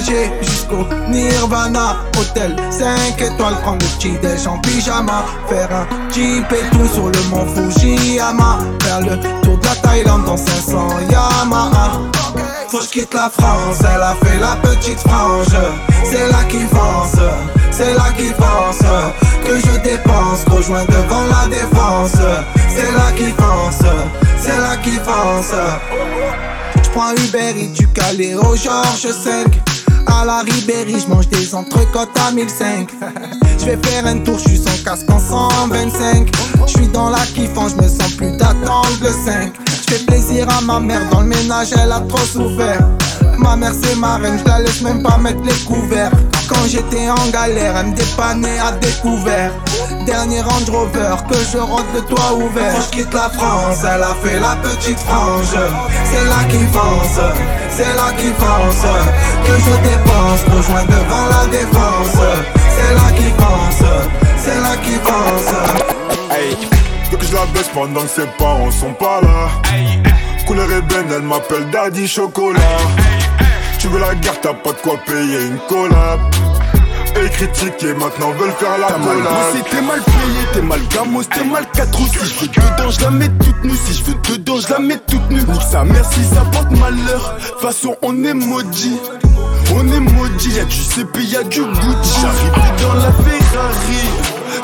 Jusqu'au 0.00 0.86
Nirvana. 1.10 1.96
Hôtel 2.18 2.56
5 2.70 3.20
étoiles, 3.20 3.54
prendre 3.62 3.84
le 3.84 3.98
petit 3.98 4.16
déj 4.22 4.46
en 4.46 4.58
pyjama. 4.58 5.24
Faire 5.46 5.68
un 5.70 6.10
jeep 6.10 6.50
et 6.52 6.74
tout 6.74 6.86
sur 6.86 7.08
le 7.08 7.22
mont 7.28 7.46
Fujiyama. 7.46 8.60
Faire 8.82 9.00
le 9.00 9.20
tour 9.42 9.58
de 9.58 9.64
la 9.66 9.74
Thaïlande 9.76 10.24
dans 10.24 10.38
500 10.38 10.88
Yamaha. 11.10 12.00
Faut 12.68 12.78
que 12.78 12.84
je 12.84 12.88
quitte 12.88 13.12
la 13.12 13.28
France, 13.28 13.78
elle 13.80 14.00
a 14.00 14.14
fait 14.24 14.38
la 14.38 14.56
petite 14.62 15.00
frange. 15.00 15.48
C'est 16.04 16.30
là 16.30 16.44
qui 16.48 16.64
pense, 16.70 17.20
c'est 17.70 17.92
là 17.94 18.10
qui 18.16 18.32
pense 18.32 18.78
que 19.44 19.58
je 19.58 19.80
dépense. 19.82 20.44
Rejoins 20.50 20.84
devant 20.86 21.26
la 21.28 21.46
défense, 21.48 22.12
c'est 22.74 22.92
là 22.92 23.12
qui 23.16 23.30
pense, 23.32 23.86
c'est 24.40 24.56
là 24.56 24.76
qui 24.82 24.96
pense. 24.98 25.52
J'prends 26.84 27.12
Uber 27.12 27.60
et 27.60 27.66
du 27.66 27.86
Calais 27.88 28.34
au 28.34 28.56
Georges 28.56 29.12
5. 29.12 29.69
À 30.06 30.24
la 30.24 30.40
Ribéry, 30.40 30.96
j'mange 31.06 31.28
des 31.28 31.54
entrecôtes 31.54 32.16
à 32.26 32.32
1005. 32.32 32.90
J'vais 33.58 33.78
faire 33.84 34.06
un 34.06 34.18
tour, 34.18 34.38
j'suis 34.38 34.58
sans 34.58 34.84
casque 34.84 35.10
en 35.10 35.18
125. 35.18 36.28
J'suis 36.66 36.88
dans 36.88 37.10
la 37.10 37.24
kiffance, 37.34 37.72
j'me 37.72 37.88
sens 37.88 38.12
plus 38.16 38.30
d'attendre 38.32 38.88
le 39.02 39.10
5. 39.10 39.52
J'fais 39.86 40.04
plaisir 40.04 40.48
à 40.48 40.60
ma 40.60 40.80
mère, 40.80 41.08
dans 41.10 41.20
le 41.20 41.28
ménage 41.28 41.68
elle 41.72 41.92
a 41.92 42.00
trop 42.00 42.18
souffert. 42.18 42.88
Ma 43.38 43.56
mère 43.56 43.72
c'est 43.80 43.96
ma 43.96 44.16
reine, 44.16 44.38
j'la 44.44 44.60
laisse 44.60 44.82
même 44.82 45.02
pas 45.02 45.18
mettre 45.18 45.42
les 45.42 45.54
couverts. 45.64 46.12
Quand 46.50 46.66
j'étais 46.66 47.08
en 47.08 47.28
galère, 47.30 47.76
elle 47.76 47.86
me 47.86 47.94
dépannait 47.94 48.58
à 48.58 48.72
découvert. 48.72 49.52
Dernier 50.04 50.40
Range 50.40 50.68
Rover, 50.68 51.14
que 51.30 51.36
je 51.52 51.58
rentre 51.58 51.86
le 51.94 52.00
toit 52.00 52.34
ouvert. 52.34 52.74
Quand 52.74 52.82
je 52.82 52.90
quitte 52.90 53.14
la 53.14 53.30
France, 53.30 53.78
elle 53.84 54.02
a 54.02 54.14
fait 54.20 54.40
la 54.40 54.56
petite 54.56 54.98
frange. 54.98 55.54
C'est 56.04 56.24
là 56.24 56.42
qui 56.48 56.64
pense, 56.72 57.20
c'est 57.70 57.94
là 57.94 58.10
qui 58.18 58.30
pense 58.30 58.82
que 59.46 59.52
je 59.52 59.74
dépense. 59.88 60.40
Rejoins 60.56 60.84
devant 60.86 61.26
la 61.30 61.46
défense. 61.46 62.18
C'est 62.76 62.94
là 62.94 63.12
qui 63.16 63.30
pense, 63.38 63.88
c'est 64.36 64.60
là 64.60 64.76
qui 64.82 64.96
pense. 64.98 66.36
Hey, 66.36 66.56
veux 67.12 67.16
que 67.16 67.26
je 67.26 67.34
la 67.34 67.46
baisse 67.46 67.70
pendant 67.72 68.02
que 68.02 68.08
ses 68.08 68.26
parents 68.38 68.72
sont 68.72 68.94
pas 68.94 69.20
là. 69.20 69.48
Couleur 70.48 70.66
ébène, 70.72 71.06
elle 71.14 71.22
m'appelle 71.22 71.70
Daddy 71.70 72.08
Chocolat. 72.08 72.60
Tu 73.80 73.88
veux 73.88 73.98
la 73.98 74.14
guerre, 74.14 74.38
t'as 74.42 74.52
pas 74.52 74.72
de 74.72 74.76
quoi 74.82 74.98
payer 75.06 75.46
une 75.46 75.58
collab. 75.66 76.20
Et 77.16 77.30
critiquer, 77.30 77.94
maintenant 77.94 78.30
veulent 78.32 78.52
faire 78.52 78.76
la 78.78 78.88
T'as 78.88 78.98
mal 78.98 79.16
bossé, 79.16 79.64
t'es 79.70 79.80
mal 79.80 80.02
payé, 80.02 80.46
t'es 80.52 80.60
mal 80.60 80.80
gamos, 80.94 81.24
t'es 81.24 81.44
mal 81.44 81.64
4 81.74 81.98
Si 81.98 82.18
je 82.18 82.40
veux 82.40 82.48
dedans, 82.48 82.90
je 82.90 83.00
la 83.00 83.10
mets 83.10 83.28
toute 83.28 83.64
nue. 83.64 83.76
Si 83.86 83.94
je 83.94 84.04
veux 84.04 84.14
dedans, 84.14 84.60
je 84.60 84.68
la 84.70 84.78
mets 84.80 84.98
toute 84.98 85.30
nue. 85.30 85.42
Nique 85.42 85.62
sa 85.70 85.84
mère 85.84 86.04
si 86.12 86.22
ça 86.24 86.42
porte 86.52 86.70
malheur. 86.72 87.36
De 87.38 87.46
toute 87.48 87.60
façon, 87.60 87.96
on 88.02 88.22
est 88.22 88.34
maudit. 88.34 89.00
On 89.74 89.86
est 89.90 90.00
maudit, 90.00 90.50
y'a 90.50 90.64
du 90.64 90.76
CP, 90.76 91.22
y'a 91.24 91.42
du 91.44 91.62
Gucci. 91.62 92.20
J'arrive 92.20 92.82
dans 92.82 92.94
la 92.94 93.12
Ferrari. 93.12 94.04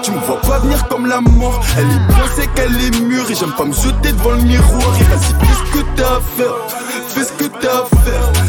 Tu 0.03 0.11
me 0.11 0.19
vois 0.19 0.41
pas 0.43 0.59
venir 0.59 0.87
comme 0.89 1.07
la 1.07 1.23
mort. 1.23 1.61
Elle 1.79 1.87
est 1.87 2.14
bien, 2.14 2.25
c'est 2.37 2.53
qu'elle 2.53 2.81
est 2.83 3.01
mûre. 3.01 3.31
Et 3.31 3.35
j'aime 3.35 3.53
pas 3.53 3.64
me 3.64 3.73
jeter 3.73 4.12
devant 4.12 4.33
le 4.33 4.43
miroir. 4.43 4.95
Et 5.01 5.05
vas-y, 5.05 5.33
fais 5.41 5.55
ce 5.55 5.73
que 5.73 5.85
t'as 5.97 6.17
à 6.17 6.21
faire. 6.37 6.55
Fais 7.09 7.25
ce 7.25 7.33
que 7.33 7.45
t'as 7.61 7.79
à 7.79 7.85
faire. 8.05 8.45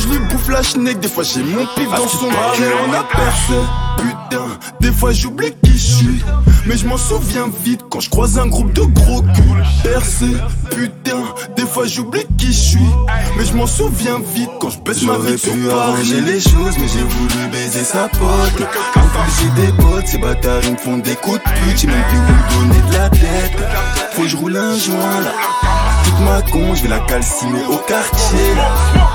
Je 0.00 0.08
lui 0.08 0.18
bouffe 0.18 0.48
la 0.48 0.62
schneck, 0.62 0.98
des 1.00 1.08
fois 1.08 1.24
j'ai 1.24 1.42
mon 1.42 1.66
pif 1.76 1.88
dans 1.90 2.08
son 2.08 2.28
cœur. 2.28 2.72
On 2.88 2.92
a 2.94 3.02
percé. 3.04 3.54
Putain, 3.98 4.46
des 4.80 4.92
fois 4.92 5.12
j'oublie 5.12 5.52
qui 5.62 5.72
je 5.72 5.94
suis. 5.96 6.24
Mais 6.66 6.78
je 6.78 6.86
m'en 6.86 6.96
souviens 6.96 7.50
vite 7.62 7.82
quand 7.90 8.00
je 8.00 8.08
croise 8.08 8.38
un 8.38 8.46
groupe 8.46 8.72
de 8.72 8.80
gros 8.80 9.20
culs. 9.20 9.64
Percé, 9.82 10.26
putain, 10.70 11.22
des 11.54 11.66
fois 11.66 11.86
j'oublie 11.86 12.24
qui 12.38 12.46
je 12.46 12.52
suis. 12.52 12.90
Mais 13.36 13.44
je 13.44 13.52
m'en 13.52 13.66
souviens 13.66 14.20
vite 14.34 14.48
quand 14.58 14.70
je 14.70 14.78
baisse 14.80 15.02
ma 15.02 15.18
vie 15.18 15.38
sur 15.38 15.52
Paris. 15.52 16.22
les 16.24 16.40
choses, 16.40 16.78
mais 16.78 16.88
j'ai 16.88 17.04
voulu 17.04 17.48
baiser 17.52 17.84
sa 17.84 18.08
pote. 18.08 18.68
Enfin, 18.96 19.26
j'ai 19.38 19.66
des 19.66 19.72
potes, 19.72 20.06
ces 20.06 20.18
bâtards 20.18 20.60
ils 20.64 20.72
me 20.72 20.76
font 20.78 20.96
des 20.96 21.16
coups 21.16 21.40
de 21.40 21.42
pute. 21.42 21.78
J'ai 21.78 21.88
même 21.88 22.02
plus 22.08 22.18
où 22.18 22.62
me 22.62 22.68
donner 22.68 22.88
de 22.88 22.94
la 22.94 23.10
tête. 23.10 23.58
Faut 24.12 24.22
que 24.22 24.28
je 24.28 24.36
roule 24.36 24.56
un 24.56 24.78
joint 24.78 25.20
là. 25.20 25.32
Toute 26.04 26.20
ma 26.20 26.40
con, 26.50 26.74
je 26.74 26.82
vais 26.84 26.88
la 26.88 27.00
calciner 27.00 27.64
au 27.70 27.76
quartier 27.76 28.54
là. 28.56 29.09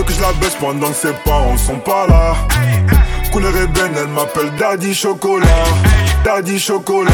Veux 0.00 0.06
que 0.06 0.14
je 0.14 0.22
la 0.22 0.32
baisse 0.40 0.56
pendant 0.58 0.88
que 0.88 0.94
ses 0.94 1.12
parents 1.26 1.58
sont 1.58 1.78
pas 1.78 2.06
là. 2.06 2.34
Couleur 3.30 3.54
ébène, 3.54 3.92
elle 3.94 4.08
m'appelle 4.08 4.50
Daddy 4.58 4.94
Chocolat. 4.94 5.46
Daddy 6.24 6.58
Chocolat. 6.58 7.10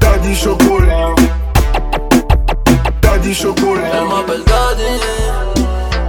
Daddy 0.00 0.34
Chocolat. 0.34 1.14
Daddy 3.00 3.32
Chocolat. 3.32 3.90
Elle 3.94 4.08
m'appelle 4.08 4.42
Daddy 4.44 5.00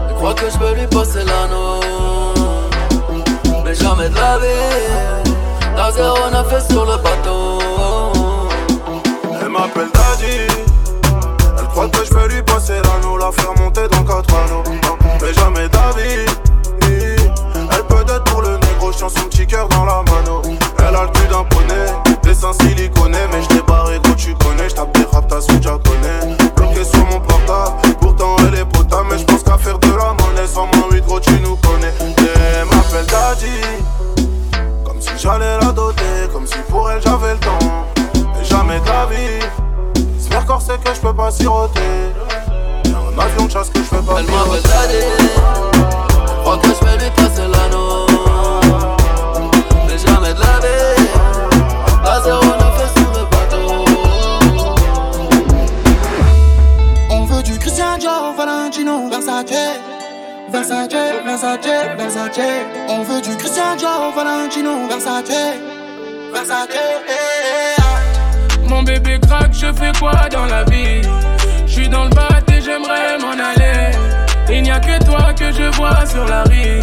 Elle 0.09 0.15
croit 0.15 0.33
que 0.33 0.49
je 0.51 0.57
peux 0.57 0.73
lui 0.73 0.87
passer 0.87 1.19
l'anneau? 1.19 1.79
Mais 3.63 3.75
jamais 3.75 4.09
de 4.09 4.15
la 4.15 4.39
vie 4.39 5.37
La 5.75 5.91
09 5.91 6.51
est 6.51 6.71
sur 6.71 6.83
le 6.83 6.97
bateau 6.97 7.59
Elle 9.39 9.49
m'appelle 9.49 9.89
Daddy. 9.93 10.47
Elle 11.59 11.67
croit 11.67 11.89
que 11.89 12.03
je 12.03 12.13
vais 12.15 12.27
lui 12.33 12.41
passer 12.41 12.73
l'anneau, 12.73 13.17
la 13.17 13.31
faire 13.31 13.53
monter 13.55 13.87
Mais 15.21 15.33
jamais 15.33 15.69
d'avis. 15.69 16.25
Elle 17.71 17.83
peut 17.87 18.01
être 18.01 18.23
pour 18.25 18.41
le 18.41 18.57
négro, 18.57 18.91
chien 18.91 19.07
son 19.09 19.27
petit 19.29 19.47
cœur 19.47 19.67
dans 19.69 19.85
la 19.85 20.03
mano. 20.03 20.41
Elle 20.79 20.95
a 20.95 21.03
le 21.03 21.09
cul 21.09 21.27
d'un 21.27 21.43
poney, 21.45 21.85
dessin 22.23 22.51
bien 22.51 22.67
siliconé, 22.67 23.00
Mon 68.67 68.81
bébé 68.81 69.19
craque, 69.19 69.53
je 69.53 69.67
fais 69.73 69.91
quoi 69.99 70.27
dans 70.31 70.45
la 70.45 70.63
vie? 70.63 71.01
Je 71.67 71.71
suis 71.71 71.89
dans 71.89 72.05
le 72.05 72.09
bat 72.09 72.39
et 72.51 72.61
j'aimerais 72.61 73.17
m'en 73.19 73.33
aller. 73.33 73.91
Il 74.49 74.63
n'y 74.63 74.71
a 74.71 74.79
que 74.79 75.03
toi 75.05 75.33
que 75.37 75.51
je 75.51 75.75
vois 75.75 76.03
sur 76.05 76.25
la 76.25 76.43
rue. 76.43 76.81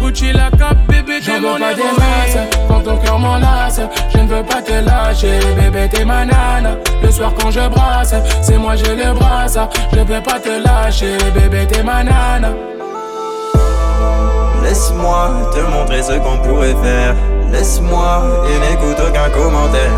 Gucci 0.00 0.32
la 0.32 0.50
cape, 0.50 0.78
bébé, 0.88 1.20
t'es 1.24 1.38
mon 1.38 1.58
pas 1.58 1.74
des 1.74 1.82
masses. 1.82 2.48
Quand 2.66 2.80
ton 2.80 2.96
cœur 2.96 3.18
m'enlace, 3.18 3.80
je 4.14 4.18
ne 4.20 4.28
veux 4.28 4.42
pas 4.42 4.62
te 4.62 4.72
lâcher. 4.72 5.38
Bébé, 5.54 5.88
t'es 5.90 6.04
ma 6.04 6.24
nana. 6.24 6.76
Le 7.02 7.10
soir 7.10 7.32
quand 7.38 7.50
je 7.50 7.68
brasse, 7.68 8.14
c'est 8.40 8.56
moi 8.56 8.74
j'ai 8.74 8.96
le 8.96 9.12
brasse. 9.12 9.58
Je 9.92 10.02
peux 10.02 10.22
pas 10.22 10.40
te 10.40 10.48
lâcher. 10.48 11.18
Bébé, 11.34 11.66
t'es 11.66 11.82
ma 11.82 12.04
nana. 12.04 12.48
Laisse-moi 14.62 15.50
te 15.54 15.60
montrer 15.60 16.02
ce 16.02 16.12
qu'on 16.12 16.38
pourrait 16.38 16.74
faire. 16.82 17.14
Laisse-moi 17.54 18.22
et 18.48 18.58
n'écoute 18.58 18.96
aucun 18.98 19.30
commentaire. 19.30 19.92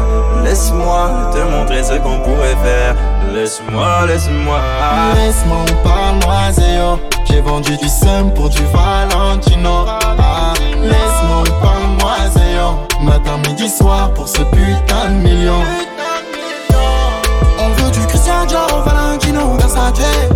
Laisse-moi 0.44 1.30
te 1.32 1.38
montrer 1.38 1.82
ce 1.82 1.94
qu'on 1.94 2.18
pourrait 2.20 2.54
faire. 2.62 2.94
Laisse-moi, 3.32 4.06
laisse-moi. 4.06 4.58
Laisse-moi, 5.14 5.64
parle-moi, 5.82 6.52
Zéo. 6.52 6.98
J'ai 7.24 7.40
vendu 7.40 7.76
du 7.78 7.88
seum 7.88 8.30
pour 8.34 8.50
du 8.50 8.62
Valentino. 8.66 9.86
Ah, 9.88 10.52
Laisse-moi, 10.82 11.44
parle-moi, 11.62 12.16
Zéo. 12.34 12.76
Matin, 13.02 13.38
midi, 13.48 13.70
soir 13.70 14.12
pour 14.12 14.28
ce 14.28 14.42
putain 14.42 15.08
de 15.08 15.26
million. 15.26 15.62
On 17.58 17.68
veut 17.70 17.90
du 17.90 18.06
Christian 18.06 18.44
Dior, 18.46 18.84
Valentino, 18.84 19.54
Versace. 19.58 20.28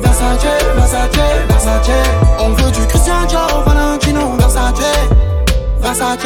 Versace, 0.00 0.64
Versace, 0.74 1.08
Versace. 1.48 1.90
On 2.40 2.48
veut 2.50 2.70
du 2.72 2.84
Christian 2.88 3.24
Dior, 3.28 3.62
Valentino, 3.64 4.32
Versace. 4.38 4.82
Versace. 5.88 6.18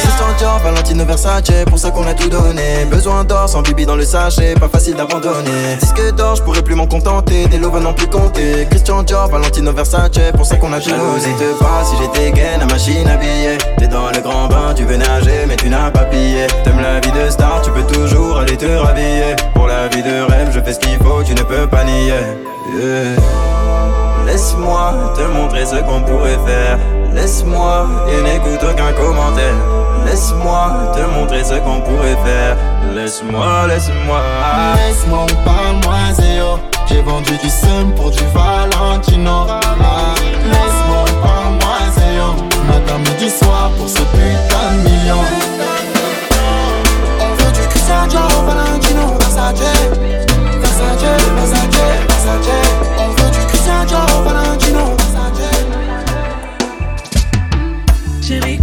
Christian 0.00 0.32
Dior, 0.38 0.58
Valentino 0.60 1.04
Versace, 1.04 1.64
pour 1.66 1.78
ça 1.78 1.90
qu'on 1.90 2.06
a 2.06 2.14
tout 2.14 2.30
donné. 2.30 2.86
Besoin 2.90 3.22
d'or, 3.22 3.46
sans 3.46 3.60
bibi 3.60 3.84
dans 3.84 3.94
le 3.94 4.06
sachet, 4.06 4.54
pas 4.54 4.68
facile 4.68 4.94
d'abandonner. 4.94 5.76
Disque 5.80 6.14
d'or, 6.14 6.36
je 6.36 6.42
pourrais 6.42 6.62
plus 6.62 6.74
m'en 6.74 6.86
contenter, 6.86 7.46
des 7.48 7.58
lots 7.58 7.78
non 7.78 7.92
plus 7.92 8.06
compter. 8.06 8.66
Christian 8.70 9.02
Dior, 9.02 9.28
Valentino 9.28 9.70
Versace, 9.72 10.32
pour 10.34 10.46
ça 10.46 10.56
qu'on 10.56 10.72
a 10.72 10.80
tout 10.80 10.88
donné. 10.88 11.20
te 11.20 11.62
pas 11.62 11.84
si 11.84 11.94
j'étais 12.00 12.32
gaine, 12.32 12.60
la 12.60 12.66
machine 12.66 13.06
à 13.06 13.16
billets. 13.16 13.58
T'es 13.76 13.88
dans 13.88 14.10
le 14.10 14.20
grand 14.22 14.46
bain, 14.46 14.72
tu 14.74 14.84
veux 14.84 14.96
nager, 14.96 15.44
mais 15.46 15.56
tu 15.56 15.68
n'as 15.68 15.90
pas 15.90 16.04
pillé. 16.04 16.46
T'aimes 16.64 16.80
la 16.80 17.00
vie 17.00 17.12
de 17.12 17.30
star, 17.30 17.60
tu 17.62 17.70
peux 17.70 17.82
toujours 17.82 18.38
aller 18.38 18.56
te 18.56 18.64
rhabiller. 18.64 19.36
Pour 19.54 19.66
la 19.66 19.88
vie 19.88 20.02
de 20.02 20.22
rêve, 20.22 20.48
je 20.54 20.60
fais 20.60 20.72
ce 20.72 20.78
qu'il 20.78 20.96
faut, 20.96 21.22
tu 21.22 21.34
ne 21.34 21.42
peux 21.42 21.66
pas 21.66 21.84
nier. 21.84 22.14
Yeah. 22.74 23.53
Laisse-moi 24.26 25.14
te 25.16 25.22
montrer 25.22 25.66
ce 25.66 25.76
qu'on 25.76 26.00
pourrait 26.00 26.38
faire. 26.46 26.78
Laisse-moi 27.12 27.86
et 28.08 28.22
n'écoute 28.22 28.60
aucun 28.62 28.92
commentaire. 28.92 29.54
Laisse-moi 30.04 30.92
te 30.94 31.00
montrer 31.18 31.44
ce 31.44 31.54
qu'on 31.54 31.80
pourrait 31.80 32.18
faire. 32.24 32.56
Laisse-moi, 32.94 33.66
laisse-moi. 33.68 34.20
Laisse-moi, 34.76 35.26
parle-moi, 35.44 36.12
Zéo. 36.12 36.58
J'ai 36.86 37.02
vendu 37.02 37.36
du 37.38 37.48
seum 37.48 37.94
pour 37.94 38.10
du 38.10 38.24
Valentino. 38.34 39.46
Laisse-moi, 40.50 41.04
parle-moi, 41.22 41.78
Zéo. 41.96 42.34
Matin, 42.66 42.98
midi, 42.98 43.30
soir 43.30 43.70
pour 43.78 43.88
ce 43.88 44.00
putain 44.00 44.72
de 44.72 44.88
million. 44.88 45.20
On 47.20 47.42
veut 47.42 47.52
du 47.52 47.68
Christian 47.68 48.06
Dior, 48.08 48.28
Valentino, 48.46 49.14
Versace. 49.20 49.60
Versace, 50.60 51.22
Versace, 51.36 51.68
Versace. 52.08 53.23
Dior, 53.64 54.22
Valentino. 54.24 54.96
Chérie 58.20 58.58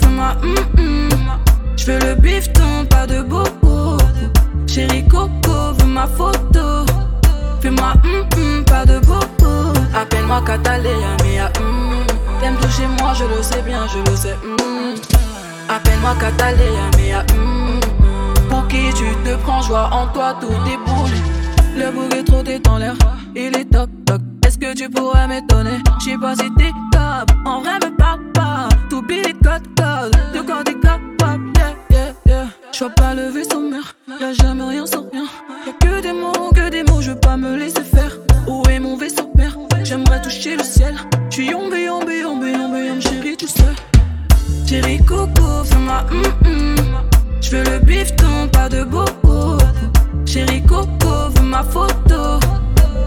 fais-moi 0.00 0.36
hum 0.42 0.54
hum. 0.78 1.08
Je 1.76 1.84
veux 1.86 1.98
le 2.00 2.14
bifton, 2.16 2.84
pas 2.90 3.06
de 3.06 3.22
bobo. 3.22 3.96
Chérie 4.66 5.06
coco, 5.06 5.72
veux 5.78 5.86
ma 5.86 6.06
photo. 6.06 6.84
Fais-moi 7.60 7.92
hum 8.04 8.26
hum, 8.36 8.64
pas 8.64 8.84
de 8.84 8.98
bobo. 9.00 9.72
Appelle-moi 9.94 10.42
Catalina, 10.44 11.16
mais 11.22 11.38
ah 11.38 11.50
hum. 11.60 12.04
T'aimes 12.40 12.56
toucher 12.56 12.88
moi, 13.00 13.12
je 13.14 13.24
le 13.24 13.42
sais 13.42 13.62
bien, 13.62 13.86
je 13.86 13.98
le 14.10 14.16
sais 14.16 14.36
hum. 14.44 14.94
Appelle-moi 15.68 16.14
Catalina, 16.18 16.90
mais 16.96 17.12
ah 17.12 17.24
hum. 17.34 17.78
Pour 18.48 18.66
qui 18.66 18.92
tu 18.94 19.04
te 19.24 19.36
prends, 19.42 19.62
joie 19.62 19.90
en 19.92 20.08
toi, 20.08 20.36
tout 20.40 20.48
déboule. 20.64 21.14
Le 21.76 21.90
bouc 21.92 22.14
est 22.14 22.24
trop 22.24 22.42
dans 22.42 22.78
l'air, 22.78 22.94
il 23.34 23.56
est 23.56 23.64
toc 23.70 23.90
toc. 24.06 24.20
Est-ce 24.46 24.58
que 24.58 24.74
tu 24.74 24.88
pourrais 24.88 25.26
m'étonner? 25.26 25.82
J'sais 26.00 26.18
pas 26.18 26.34
si 26.34 26.52
t'es 26.54 26.72
top, 26.92 27.30
en 27.44 27.60
vrai 27.60 27.74
me 27.84 27.96
parle 27.96 28.20
pas. 28.32 28.68
T'oublies 28.88 29.22
les 29.22 29.32
codes 29.32 29.66
codes, 29.76 30.16
de 30.34 30.40
quand 30.40 30.62
t'es 30.64 30.74
capable, 30.74 31.52
yeah, 31.56 31.74
yeah, 31.90 32.12
yeah. 32.26 32.46
J'vois 32.72 32.90
pas 32.90 33.14
le 33.14 33.28
vaisseau 33.28 33.60
mère, 33.60 33.96
y'a 34.20 34.32
jamais 34.32 34.64
rien 34.64 34.86
sans 34.86 35.08
rien. 35.10 35.24
Y'a 35.66 35.72
que 35.72 36.02
des 36.02 36.12
mots, 36.12 36.50
que 36.54 36.68
des 36.70 36.82
mots, 36.82 37.00
je 37.00 37.10
veux 37.12 37.20
pas 37.20 37.36
me 37.36 37.56
laisser 37.56 37.82
faire. 37.82 38.16
Où 38.46 38.62
est 38.68 38.78
mon 38.78 38.96
vaisseau 38.96 39.26
père? 39.36 39.56
J'aimerais 39.82 40.20
toucher 40.22 40.56
le 40.56 40.64
ciel. 40.64 40.96
J'suis 41.30 41.46
yombe, 41.50 41.74
yombe, 41.74 42.10
yombe, 42.10 42.44
yombe, 42.44 42.76
yombe, 42.76 43.00
chérie, 43.00 43.36
tu 43.36 43.48
sais. 43.48 43.64
Chérie 44.66 44.98
coco, 45.04 45.64
fais-moi 45.64 46.04
hum 46.10 46.22
hum. 46.46 46.76
J'veux 47.40 47.64
le 47.64 47.78
bifton, 47.80 48.48
pas 48.52 48.68
de 48.68 48.84
bobo. 48.84 49.58
Chérie 50.26 50.62
coco, 50.62 51.30
veux 51.36 51.42
ma 51.42 51.62
photo. 51.62 52.40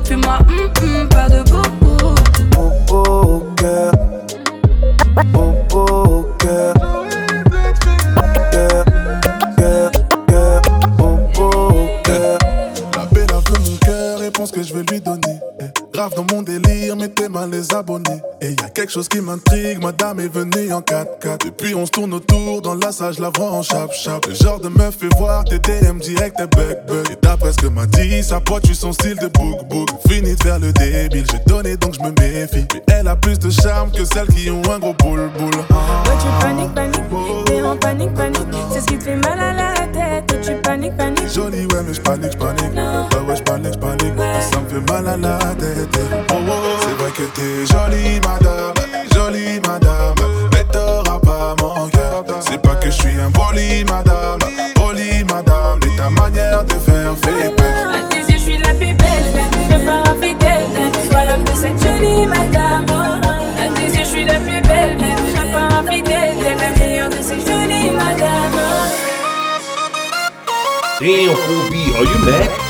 Fais-moi 0.04 0.40
hum 0.50 0.70
hum, 0.82 1.10
pas 1.10 1.30
de 1.30 1.44
bobo. 1.50 2.16
Oh 2.58 2.72
oh 2.92 3.44
cœur. 3.56 3.92
Oh 5.34 5.54
oh 5.74 5.86
oh 6.08 6.26
cœur. 6.40 6.74
La 12.96 13.06
a 13.36 13.40
vu 13.40 13.70
mon 13.70 13.78
cœur 13.78 14.24
et 14.24 14.32
que 14.52 14.64
je 14.64 14.74
vais 14.74 14.84
lui 14.84 15.02
donner. 15.02 15.40
Grave 15.98 16.14
dans 16.16 16.28
mon 16.32 16.44
délire, 16.44 16.96
mettez 16.96 17.28
mal 17.28 17.50
les 17.50 17.74
abonnés. 17.74 18.22
Et 18.40 18.52
y 18.52 18.64
a 18.64 18.70
quelque 18.70 18.92
chose 18.92 19.10
qui 19.10 19.20
m'intrigue, 19.20 19.82
madame 19.82 20.20
est 20.20 20.32
venue 20.32 20.72
en 20.72 20.82
4x4. 20.82 21.44
Depuis 21.44 21.74
on 21.74 21.88
se 21.88 21.92
tourne 21.92 22.14
autour, 22.14 22.62
dans 22.62 22.76
la 22.76 22.92
salle 22.92 23.16
je 23.16 23.22
la 23.24 23.32
vois 23.36 23.50
en 23.50 23.64
chap 23.64 23.92
chap. 23.94 24.24
Le 24.28 24.36
genre 24.36 24.60
de 24.60 24.70
meuf 24.70 24.96
fait 25.00 25.10
voir 25.18 25.44
tes 25.44 25.58
DM 25.58 25.98
direct, 25.98 26.38
tes 26.38 26.46
bug 26.46 26.86
bug. 26.88 27.10
Et 27.12 27.18
d'après 27.20 27.52
ce 27.52 27.58
que 27.58 27.66
m'a 27.66 27.88
dit, 27.88 28.22
sa 28.22 28.40
pote, 28.40 28.62
tu 28.62 28.76
son 28.76 28.94
style 28.94 29.16
de 29.16 29.26
book 29.26 29.68
book. 29.70 29.90
Fini 30.08 30.36
de 30.36 30.44
faire 30.44 30.60
le 30.60 30.72
débile, 30.72 31.26
j'ai 31.32 31.40
donné 31.48 31.76
donc 31.78 31.96
je 31.96 32.02
me 32.02 32.12
méfie. 32.12 32.68
Mais 32.88 32.98
elle 33.00 33.08
a 33.08 33.16
plus 33.16 33.40
de 33.40 33.50
charme 33.50 33.90
que 33.90 34.06
celles 34.06 34.28
qui 34.28 34.52
ont 34.52 34.62
un 34.72 34.78
gros 34.78 34.94
boule 34.94 35.32
boule. 35.36 35.50
Ouais, 35.50 36.14
tu 36.20 36.46
paniques, 36.46 36.76
paniques, 36.76 37.46
t'es 37.48 37.64
en 37.64 37.76
panique, 37.76 38.14
panique. 38.14 38.48
C'est 38.72 38.82
ce 38.82 38.86
qui 38.86 39.00
te 39.00 39.04
fait 39.04 39.16
mal 39.16 39.40
à 39.40 39.52
la 39.52 39.88
tête. 39.88 40.42
Tu 40.44 40.54
paniques, 40.62 40.96
paniques. 40.96 41.34
Jolie, 41.34 41.66
ouais, 41.66 41.82
mais 41.88 41.94
j'panique, 41.96 42.34
j'panique. 42.34 42.76
Ouais, 42.76 43.30
ouais, 43.30 43.36
j'panique, 43.36 43.74
j'panique. 43.74 44.14
Ça 44.52 44.60
me 44.60 44.70
fait 44.70 44.92
mal 44.92 45.08
à 45.08 45.18
la 45.18 45.56
tête. 45.56 45.87
Oh, 46.30 46.36
oh, 46.50 46.78
c'est 46.82 46.98
vrai 47.02 47.12
que 47.12 47.24
t'es 47.36 47.66
jolie, 47.66 48.20
madame. 48.22 48.74
Jolie, 49.14 49.60
madame. 49.68 50.16
Mais 50.54 50.64
t'auras 50.72 51.20
pas 51.20 51.56
mon 51.62 51.88
cœur. 51.90 52.24
C'est 52.42 52.62
pas 52.62 52.76
que 52.76 52.88
je 52.88 52.92
suis 52.92 53.20
un 53.20 53.32
poli, 53.32 53.84
madame. 53.86 54.40
Poli, 54.76 55.24
madame. 55.24 55.80
Mais 55.84 55.96
ta 55.96 56.10
manière 56.10 56.64
de 56.64 56.74
faire 56.74 57.16
fait 57.24 57.56
peur. 57.56 57.90
À 57.94 58.10
tes 58.10 58.20
yeux, 58.20 58.38
je 58.38 58.38
suis 58.38 58.58
la 58.58 58.74
plus 58.74 58.94
belle. 58.94 59.28
Je 59.70 59.86
pars 59.86 60.10
infidèle. 60.10 60.68
Sois 61.10 61.26
l'homme 61.26 61.44
de 61.44 61.56
cette 61.56 61.82
jolie 61.82 62.26
madame. 62.26 62.86
À 63.60 63.68
tes 63.76 63.98
yeux, 63.98 64.04
je 64.04 64.10
suis 64.10 64.26
la 64.26 64.36
plus 64.40 64.62
belle. 64.62 64.98
Je 65.36 65.52
pars 65.52 65.80
infidèle. 65.80 66.36
T'es 66.42 66.56
la 66.56 66.70
meilleure 66.86 67.10
de 67.10 67.22
ces 67.22 67.40
jolies 67.40 67.92
madames. 67.92 68.62
Damn, 71.00 71.36
4B, 71.36 71.96
are 71.96 72.04
you 72.04 72.20
mad? 72.26 72.67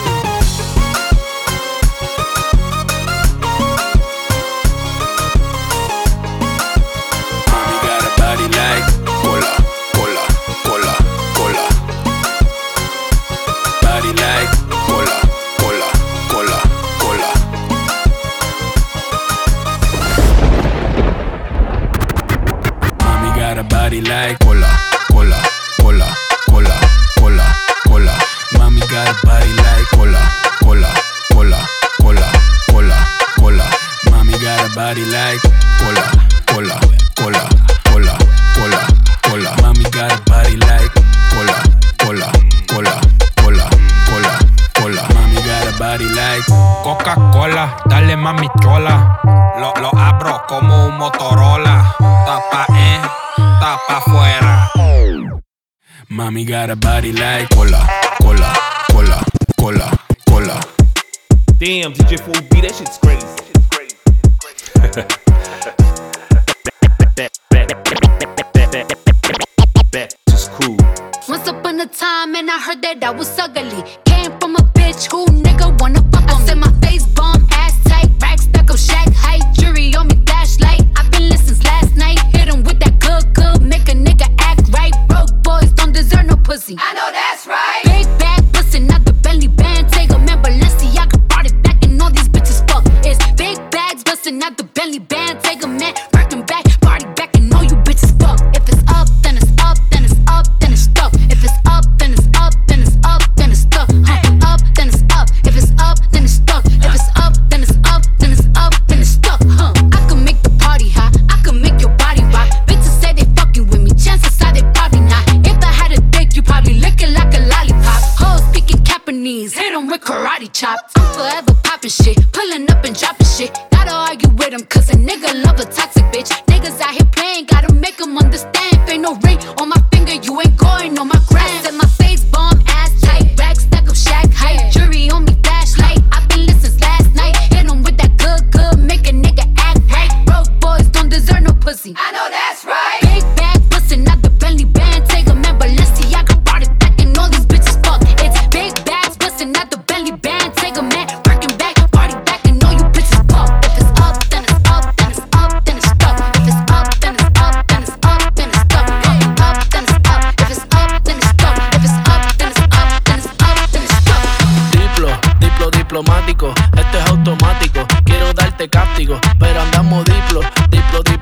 Argue 124.07 124.29
with 124.39 124.53
'em, 124.53 124.63
cause 124.73 124.89
a 124.89 124.95
nigga 124.95 125.29
love 125.43 125.59
a 125.59 125.65
toxic 125.65 126.05
bitch. 126.13 126.31
Niggas 126.47 126.79
out 126.79 126.93
here 126.97 127.09
playing, 127.17 127.45
gotta 127.45 127.73
make 127.73 127.99
'em 128.01 128.17
understand. 128.17 128.75
Ain't 128.87 129.01
no 129.01 129.13
ring 129.25 129.39
on 129.59 129.67
my 129.69 129.81
finger, 129.91 130.15
you 130.25 130.39
ain't 130.41 130.55
going 130.57 130.97
on 130.97 131.07
my 131.09 131.19
gram. 131.29 131.49
Said 131.63 131.75
my 131.83 131.89
face 131.99 132.23
bomb, 132.33 132.57
ass 132.79 132.91
tight, 133.01 133.25
rack 133.37 133.57
stack 133.59 133.87
up, 133.89 133.95
shack 133.95 134.27
height. 134.33 134.71
Jury 134.71 135.09
on 135.11 135.25
me, 135.25 135.33
flashlight. 135.43 135.99
I've 136.13 136.27
been 136.29 136.45
listening 136.45 136.71
since 136.71 136.81
last 136.81 137.09
night. 137.21 137.35
Hit 137.53 137.65
'em 137.69 137.83
with 137.83 137.97
that 138.01 138.13
good, 138.23 138.41
good, 138.57 138.77
make 138.91 139.05
a 139.11 139.13
nigga 139.25 139.45
act 139.69 139.81
right. 139.95 140.11
Broke 140.25 140.51
boys 140.61 140.87
don't 140.95 141.09
deserve 141.09 141.41
no 141.41 141.53
pussy. 141.65 141.93
I 142.05 142.11
know 142.15 142.27
that's 142.35 142.46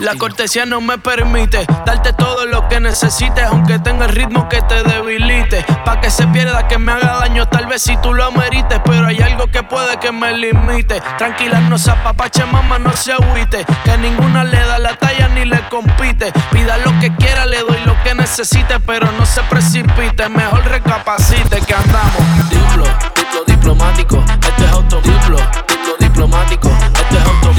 La 0.00 0.14
cortesía 0.16 0.66
no 0.66 0.80
me 0.80 0.98
permite 0.98 1.64
darte 1.86 2.12
todo 2.12 2.44
lo 2.46 2.68
que 2.68 2.80
necesites, 2.80 3.44
aunque 3.44 3.78
tenga 3.78 4.06
el 4.06 4.12
ritmo 4.12 4.48
que 4.48 4.60
te 4.62 4.82
debilite. 4.82 5.64
Pa' 5.84 6.00
que 6.00 6.10
se 6.10 6.26
pierda, 6.28 6.68
que 6.68 6.78
me 6.78 6.92
haga 6.92 7.18
daño, 7.20 7.46
tal 7.46 7.66
vez 7.66 7.82
si 7.82 7.96
tú 7.98 8.12
lo 8.12 8.24
amerites. 8.24 8.80
Pero 8.84 9.06
hay 9.06 9.20
algo 9.20 9.46
que 9.46 9.62
puede 9.62 9.98
que 9.98 10.12
me 10.12 10.32
limite. 10.32 11.00
Tranquila, 11.18 11.60
no 11.60 11.78
se 11.78 11.90
apapache, 11.90 12.44
mamá, 12.44 12.78
no 12.78 12.92
se 12.96 13.12
agüite. 13.12 13.64
Que 13.84 13.96
ninguna 13.98 14.44
le 14.44 14.58
da 14.58 14.78
la 14.78 14.96
talla 14.96 15.28
ni 15.28 15.44
le 15.44 15.60
compite. 15.68 16.32
Pida 16.52 16.76
lo 16.78 16.98
que 17.00 17.14
quiera, 17.16 17.46
le 17.46 17.60
doy 17.60 17.80
lo 17.86 18.00
que 18.02 18.14
necesite, 18.14 18.80
pero 18.80 19.10
no 19.12 19.24
se 19.24 19.42
precipite. 19.44 20.28
Mejor 20.28 20.64
recapacite 20.66 21.60
que 21.60 21.74
andamos. 21.74 22.50
Diplo, 22.50 22.84
diplo 23.16 23.44
diplomático. 23.46 24.24
Esto 24.46 24.64
es 24.64 24.70
auto 24.72 25.00
diplo, 25.00 25.38
diplo 25.68 25.96
diplomático. 25.98 26.68
Esto 26.68 27.16
es 27.16 27.24
auto 27.24 27.50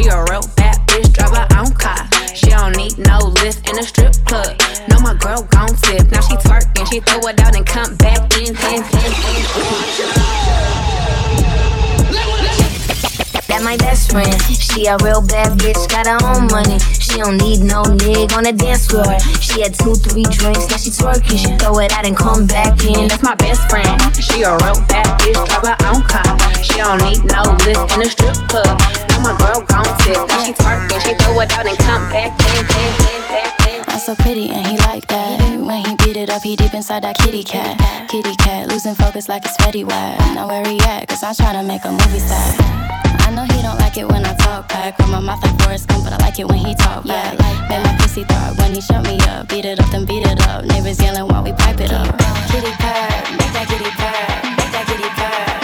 She 0.00 0.08
a 0.08 0.24
real 0.30 0.40
bad 0.56 0.78
bitch, 0.86 1.12
drive 1.12 1.36
her 1.36 1.46
own 1.58 1.74
car. 1.74 2.08
She 2.34 2.48
don't 2.48 2.74
need 2.74 2.96
no 2.96 3.18
lift 3.42 3.68
in 3.68 3.78
a 3.78 3.82
strip 3.82 4.14
club. 4.24 4.58
No, 4.88 4.98
my 5.00 5.12
girl 5.12 5.42
gon' 5.42 5.76
tip. 5.76 6.10
Now 6.10 6.22
she 6.22 6.36
twerking, 6.36 6.90
she 6.90 7.00
throw 7.00 7.18
it 7.28 7.38
out 7.38 7.54
and 7.54 7.66
come 7.66 7.96
back 7.96 8.34
in. 8.38 8.56
in, 8.56 8.82
in, 12.64 12.69
That 13.50 13.66
my 13.66 13.76
best 13.82 14.14
friend. 14.14 14.30
She 14.46 14.86
a 14.86 14.94
real 15.02 15.18
bad 15.26 15.58
bitch, 15.58 15.82
got 15.90 16.06
her 16.06 16.22
own 16.22 16.46
money. 16.54 16.78
She 17.02 17.18
don't 17.18 17.34
need 17.34 17.66
no 17.66 17.82
nigga 17.82 18.38
on 18.38 18.46
the 18.46 18.54
dance 18.54 18.86
floor. 18.86 19.18
She 19.42 19.58
had 19.58 19.74
two, 19.74 19.98
three 19.98 20.22
drinks, 20.22 20.70
now 20.70 20.78
she 20.78 20.94
twerking. 20.94 21.34
She 21.34 21.50
throw 21.58 21.82
it 21.82 21.90
out 21.90 22.06
and 22.06 22.14
come 22.14 22.46
back 22.46 22.78
in. 22.86 23.10
That's 23.10 23.26
my 23.26 23.34
best 23.34 23.66
friend. 23.66 23.90
She 24.14 24.46
a 24.46 24.54
real 24.62 24.78
bad 24.86 25.18
bitch, 25.18 25.34
drive 25.50 25.66
her 25.66 25.78
own 25.90 26.06
car. 26.06 26.30
She 26.62 26.78
don't 26.78 27.02
need 27.02 27.26
no 27.26 27.42
lift 27.66 27.90
in 27.90 28.06
a 28.06 28.08
strip 28.08 28.38
club. 28.46 28.78
Now 29.18 29.18
my 29.26 29.34
girl 29.42 29.66
gon' 29.66 29.90
tip. 30.06 30.22
Now 30.30 30.46
she 30.46 30.54
twerking, 30.54 31.02
she 31.02 31.18
throw 31.18 31.42
it 31.42 31.50
out 31.50 31.66
and 31.66 31.78
come 31.82 32.06
back 32.06 32.30
in, 32.54 32.62
in, 32.70 33.50
in. 33.50 33.59
I'm 33.88 33.98
so 33.98 34.14
pretty 34.14 34.48
and 34.50 34.66
he 34.66 34.76
like 34.78 35.06
that. 35.08 35.40
When 35.60 35.84
he 35.84 35.96
beat 35.96 36.16
it 36.16 36.30
up, 36.30 36.42
he 36.42 36.56
deep 36.56 36.74
inside 36.74 37.04
that 37.04 37.16
kitty 37.18 37.44
cat. 37.44 37.78
Kitty 38.08 38.34
cat, 38.36 38.68
losing 38.68 38.94
focus 38.94 39.28
like 39.28 39.44
it's 39.44 39.56
Fetty 39.58 39.84
Wap. 39.84 40.18
Now 40.34 40.48
where 40.48 40.66
he 40.66 40.78
at? 40.80 41.08
Cause 41.08 41.22
I'm 41.22 41.34
trying 41.34 41.60
to 41.60 41.66
make 41.66 41.84
a 41.84 41.92
movie 41.92 42.18
star. 42.18 42.54
I 43.26 43.30
know 43.34 43.44
he 43.44 43.62
don't 43.62 43.78
like 43.78 43.96
it 43.96 44.08
when 44.08 44.24
I 44.24 44.34
talk 44.34 44.68
back. 44.68 44.98
Run 44.98 45.10
my 45.10 45.20
mouth 45.20 45.42
like 45.42 45.56
Forrest 45.62 45.88
Gump, 45.88 46.04
but 46.04 46.12
I 46.12 46.18
like 46.18 46.38
it 46.38 46.48
when 46.48 46.58
he 46.58 46.74
talk 46.74 47.06
back. 47.06 47.38
Yeah, 47.38 47.46
like 47.46 47.70
Made 47.70 47.84
my 47.84 47.96
pussy 47.98 48.24
throb 48.24 48.58
when 48.58 48.74
he 48.74 48.80
shut 48.80 49.04
me 49.04 49.18
up. 49.28 49.48
Beat 49.48 49.64
it 49.64 49.78
up, 49.78 49.90
then 49.90 50.04
beat 50.04 50.26
it 50.26 50.40
up. 50.48 50.64
Neighbors 50.64 51.00
yelling 51.00 51.28
while 51.28 51.44
we 51.44 51.52
pipe 51.52 51.80
it 51.80 51.92
up. 51.92 52.08
Kitty 52.50 52.72
purr, 52.82 53.08
make 53.38 53.52
that 53.54 53.66
kitty 53.68 53.90
purr, 53.94 54.50
make 54.56 54.72
that 54.72 54.84
kitty 54.86 55.08
purr. 55.14 55.60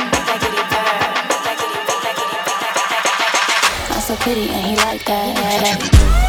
So 4.07 4.14
pretty 4.14 4.49
and 4.49 4.64
he 4.64 4.77
like 4.77 5.05
that. 5.07 6.26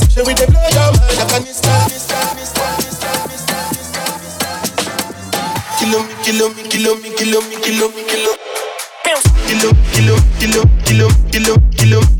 Cause 0.00 0.14
the 0.14 0.24
way 0.24 0.32
they 0.34 0.46
blow 0.46 0.60
your 0.72 0.92
mind, 0.96 1.18
Afghanistan, 1.20 1.90
Kill 5.78 5.92
me, 6.00 6.14
kill 6.24 6.48
me, 6.48 6.62
kill 6.68 6.96
me, 6.96 7.10
kill 7.16 7.40
kilo, 7.60 7.60
kilo, 7.60 7.88
kilo, 7.90 8.00
kilo, 8.00 8.00
kilo, 8.00 8.00
kilo, 8.10 8.36
kilo, 9.44 9.72
kilo, 9.76 9.76
kilo, 9.90 10.16
kilo, 10.38 10.62
kilo, 10.84 11.08
kilo, 11.30 11.56
kilo. 11.76 12.00
kill 12.00 12.00
me. 12.00 12.19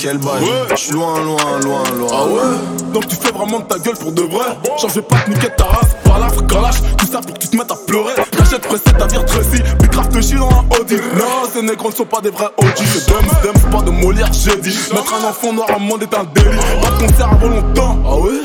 quel 0.00 0.18
bail. 0.18 0.42
Ouais. 0.42 0.92
Loin, 0.92 1.20
loin, 1.20 1.60
loin, 1.62 1.82
loin. 1.96 2.08
Ah 2.12 2.24
ouais 2.26 2.92
Donc 2.92 3.06
tu 3.08 3.16
fais 3.16 3.32
vraiment 3.32 3.60
de 3.60 3.64
ta 3.64 3.78
gueule 3.78 3.96
pour 3.96 4.12
de 4.12 4.22
vrai. 4.22 4.46
Genre, 4.80 4.90
pas 5.06 5.16
te 5.20 5.30
niquer 5.30 5.48
ta 5.56 5.64
race. 5.64 5.90
Balafre, 6.04 6.46
calache, 6.46 6.80
tout 6.96 7.06
ça 7.06 7.20
pour 7.20 7.34
que 7.34 7.38
tu 7.38 7.48
te 7.48 7.56
mettes 7.56 7.70
à 7.70 7.76
pleurer. 7.86 8.14
Cachette 8.36 8.62
pressée, 8.62 8.96
ta 8.98 9.06
vire 9.06 9.24
trécie. 9.26 9.62
Puis 9.78 9.88
grave 9.90 10.08
que 10.08 10.20
j'suis 10.20 10.38
dans 10.38 10.48
un 10.48 10.64
Audi. 10.80 10.96
Non, 11.16 11.48
ces 11.52 11.62
négros 11.62 11.90
ne 11.90 11.94
sont 11.94 12.04
pas 12.04 12.20
des 12.20 12.30
vrais 12.30 12.50
OG. 12.56 12.76
C'est 12.76 13.08
Dems, 13.08 13.70
pas 13.70 13.82
de 13.82 13.90
Molière, 13.90 14.32
j'ai 14.32 14.56
dit. 14.56 14.76
Mettre 14.92 15.14
un 15.14 15.28
enfant 15.28 15.52
noir 15.52 15.68
à 15.74 15.78
monde 15.78 16.02
est 16.02 16.14
un 16.14 16.24
délit. 16.24 16.56
Pas 16.82 16.90
de 16.90 17.06
concert 17.06 17.30
avant 17.30 17.48
longtemps. 17.48 17.98
Ah 18.06 18.16
ouais? 18.16 18.40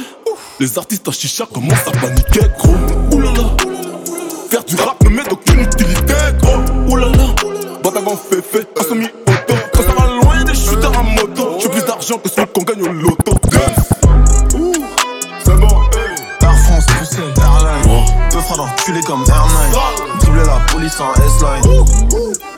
Les 0.60 0.78
artistes 0.78 1.08
à 1.08 1.12
chicha 1.12 1.46
commencent 1.54 1.88
à 1.88 1.92
paniquer, 1.92 2.42
gros. 2.58 3.16
Oulala, 3.16 3.56
faire 4.50 4.64
du 4.64 4.76
rap 4.76 5.02
ne 5.04 5.10
met 5.10 5.24
aucune 5.32 5.62
utilité. 5.62 5.85
que 12.18 12.30
celui 12.30 12.48
qu'on 12.48 12.64
gagne 12.64 12.84
au 12.84 12.92
loto. 12.94 13.34
C'est 15.44 15.56
bon, 15.56 15.68
hey. 15.68 16.16
Air 16.42 16.58
France, 16.60 16.86
Bruxelles, 16.88 17.34
Airline. 17.38 18.06
Deux 18.32 18.40
frères 18.40 18.62
enculés 18.62 19.02
comme 19.02 19.24
Airline. 19.28 20.20
Doubler 20.22 20.46
la 20.46 20.60
police 20.72 21.00
en 21.00 21.14
S-Line. 21.14 22.55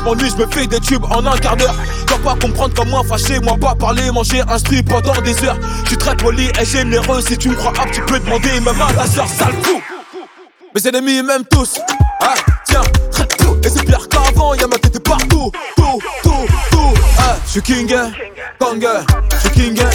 je 0.00 0.04
m'ennuie, 0.04 0.30
je 0.30 0.36
me 0.36 0.46
fais 0.50 0.66
des 0.66 0.80
tubes 0.80 1.04
en 1.04 1.24
un 1.26 1.36
quart 1.36 1.56
d'heure. 1.56 1.74
Dois 2.06 2.18
pas 2.18 2.36
comprendre 2.36 2.74
comment 2.74 3.04
fâcher, 3.04 3.38
moi 3.40 3.56
pas 3.60 3.74
parler, 3.74 4.10
manger 4.10 4.42
un 4.48 4.58
strip 4.58 4.88
pendant 4.88 5.20
des 5.22 5.44
heures. 5.44 5.58
Tu 5.86 5.96
très 5.96 6.16
poli 6.16 6.50
et 6.60 6.64
généreux, 6.64 7.20
si 7.20 7.36
tu 7.36 7.50
me 7.50 7.54
crois 7.54 7.72
hop, 7.72 7.90
tu 7.92 8.00
peux 8.02 8.18
demander 8.18 8.60
même 8.60 8.80
à 8.80 8.92
ta 8.92 9.06
soeur, 9.06 9.28
sale 9.28 9.54
fou. 9.62 9.80
Mes 10.74 10.88
ennemis 10.88 11.22
m'aiment 11.22 11.44
tous. 11.50 11.80
Ah, 12.20 12.34
tiens, 12.64 12.82
et 13.62 13.68
c'est 13.68 13.84
pire 13.84 14.08
qu'avant, 14.08 14.54
y'a 14.54 14.66
ma 14.66 14.78
tête 14.78 15.02
partout. 15.02 15.50
Tout, 15.76 15.98
tout, 16.22 16.46
tout. 16.70 16.94
Ah, 17.18 17.36
je 17.44 17.50
suis 17.50 17.62
king, 17.62 17.92
hein. 17.92 18.10
gang, 18.60 18.84
hein. 18.84 19.04
je 19.32 19.36
suis 19.38 19.50
king, 19.50 19.80
hein. 19.80 19.90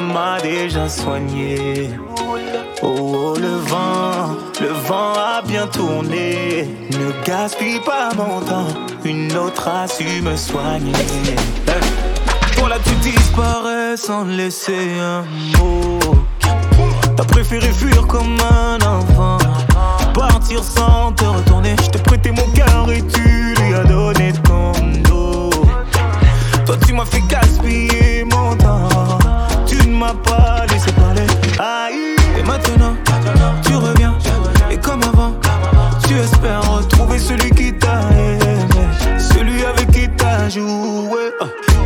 m'a 0.00 0.40
déjà 0.40 0.88
soigné. 0.88 1.90
Oh, 2.82 2.86
oh, 2.86 3.34
le 3.38 3.56
vent, 3.68 4.36
le 4.60 4.68
vent 4.86 5.12
a 5.14 5.42
bien 5.42 5.66
tourné. 5.66 6.68
Ne 6.90 7.24
gaspille 7.24 7.80
pas 7.80 8.10
mon 8.16 8.40
temps, 8.40 8.66
une 9.04 9.36
autre 9.36 9.68
a 9.68 9.86
su 9.86 10.22
me 10.22 10.36
soigner. 10.36 10.92
Voilà, 12.58 12.76
tu 12.78 12.94
disparais 12.96 13.96
sans 13.96 14.24
laisser 14.24 14.88
un 15.00 15.22
mot. 15.58 15.98
T'as 17.16 17.24
préféré 17.24 17.68
fuir 17.68 18.06
comme 18.06 18.36
un 18.40 18.78
enfant. 18.84 19.38
Partir 20.14 20.62
sans 20.62 21.12
te 21.12 21.24
retourner. 21.24 21.76
Je 21.82 21.90
t'ai 21.90 21.98
prêté 21.98 22.30
mon 22.30 22.46
cœur 22.52 22.90
et 22.90 23.02
tu 23.02 23.54
lui 23.60 23.74
as 23.74 23.84
donné 23.84 24.32
ton 24.44 24.72
dos. 25.08 25.50
Toi, 26.66 26.76
tu 26.86 26.94
m'as 26.94 27.04
fait 27.04 27.22
gaspiller 27.28 28.24
et 32.38 32.42
maintenant, 32.42 32.94
tu 33.64 33.76
reviens. 33.76 34.16
Et 34.70 34.76
comme 34.76 35.02
avant, 35.02 35.34
tu 36.06 36.14
espères 36.14 36.62
retrouver 36.62 37.18
celui 37.18 37.50
qui 37.50 37.72
t'a 37.72 38.00
aimé, 38.10 38.58
celui 39.18 39.64
avec 39.64 39.90
qui 39.90 40.08
t'as 40.16 40.48
joué. 40.48 41.30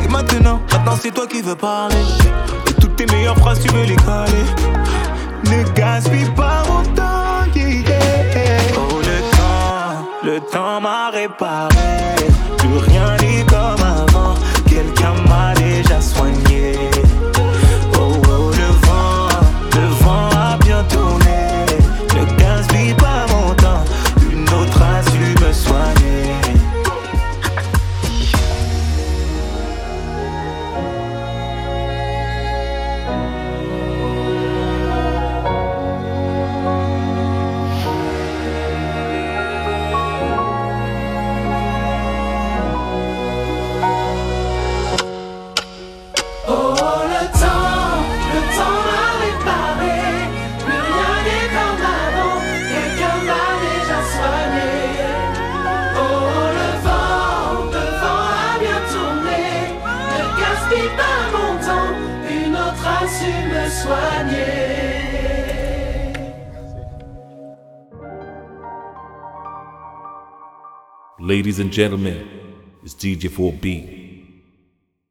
Et 0.05 0.09
maintenant, 0.09 0.61
maintenant 0.73 0.97
c'est 1.01 1.13
toi 1.13 1.27
qui 1.27 1.43
veux 1.43 1.57
parler. 1.57 1.97
Et 2.69 2.73
toutes 2.75 2.97
tes 2.97 3.07
meilleures 3.07 3.39
phrases, 3.39 3.61
tu 3.61 3.69
veux 3.73 3.85
les 3.85 3.97
coller. 3.97 4.47
Ne 5.45 5.63
gaspille 5.75 6.31
pas 6.35 6.63
mon 6.69 6.83
temps. 6.95 7.05
Oh, 8.77 9.01
le 9.01 9.21
temps, 9.37 10.09
le 10.25 10.41
temps 10.41 10.81
m'a 10.81 11.11
réparé. 11.11 11.75
Ladies 71.39 71.61
and 71.61 71.71
gentlemen, 71.71 72.29
it's 72.83 72.95
DJ 72.95 73.31
4B. 73.31 74.08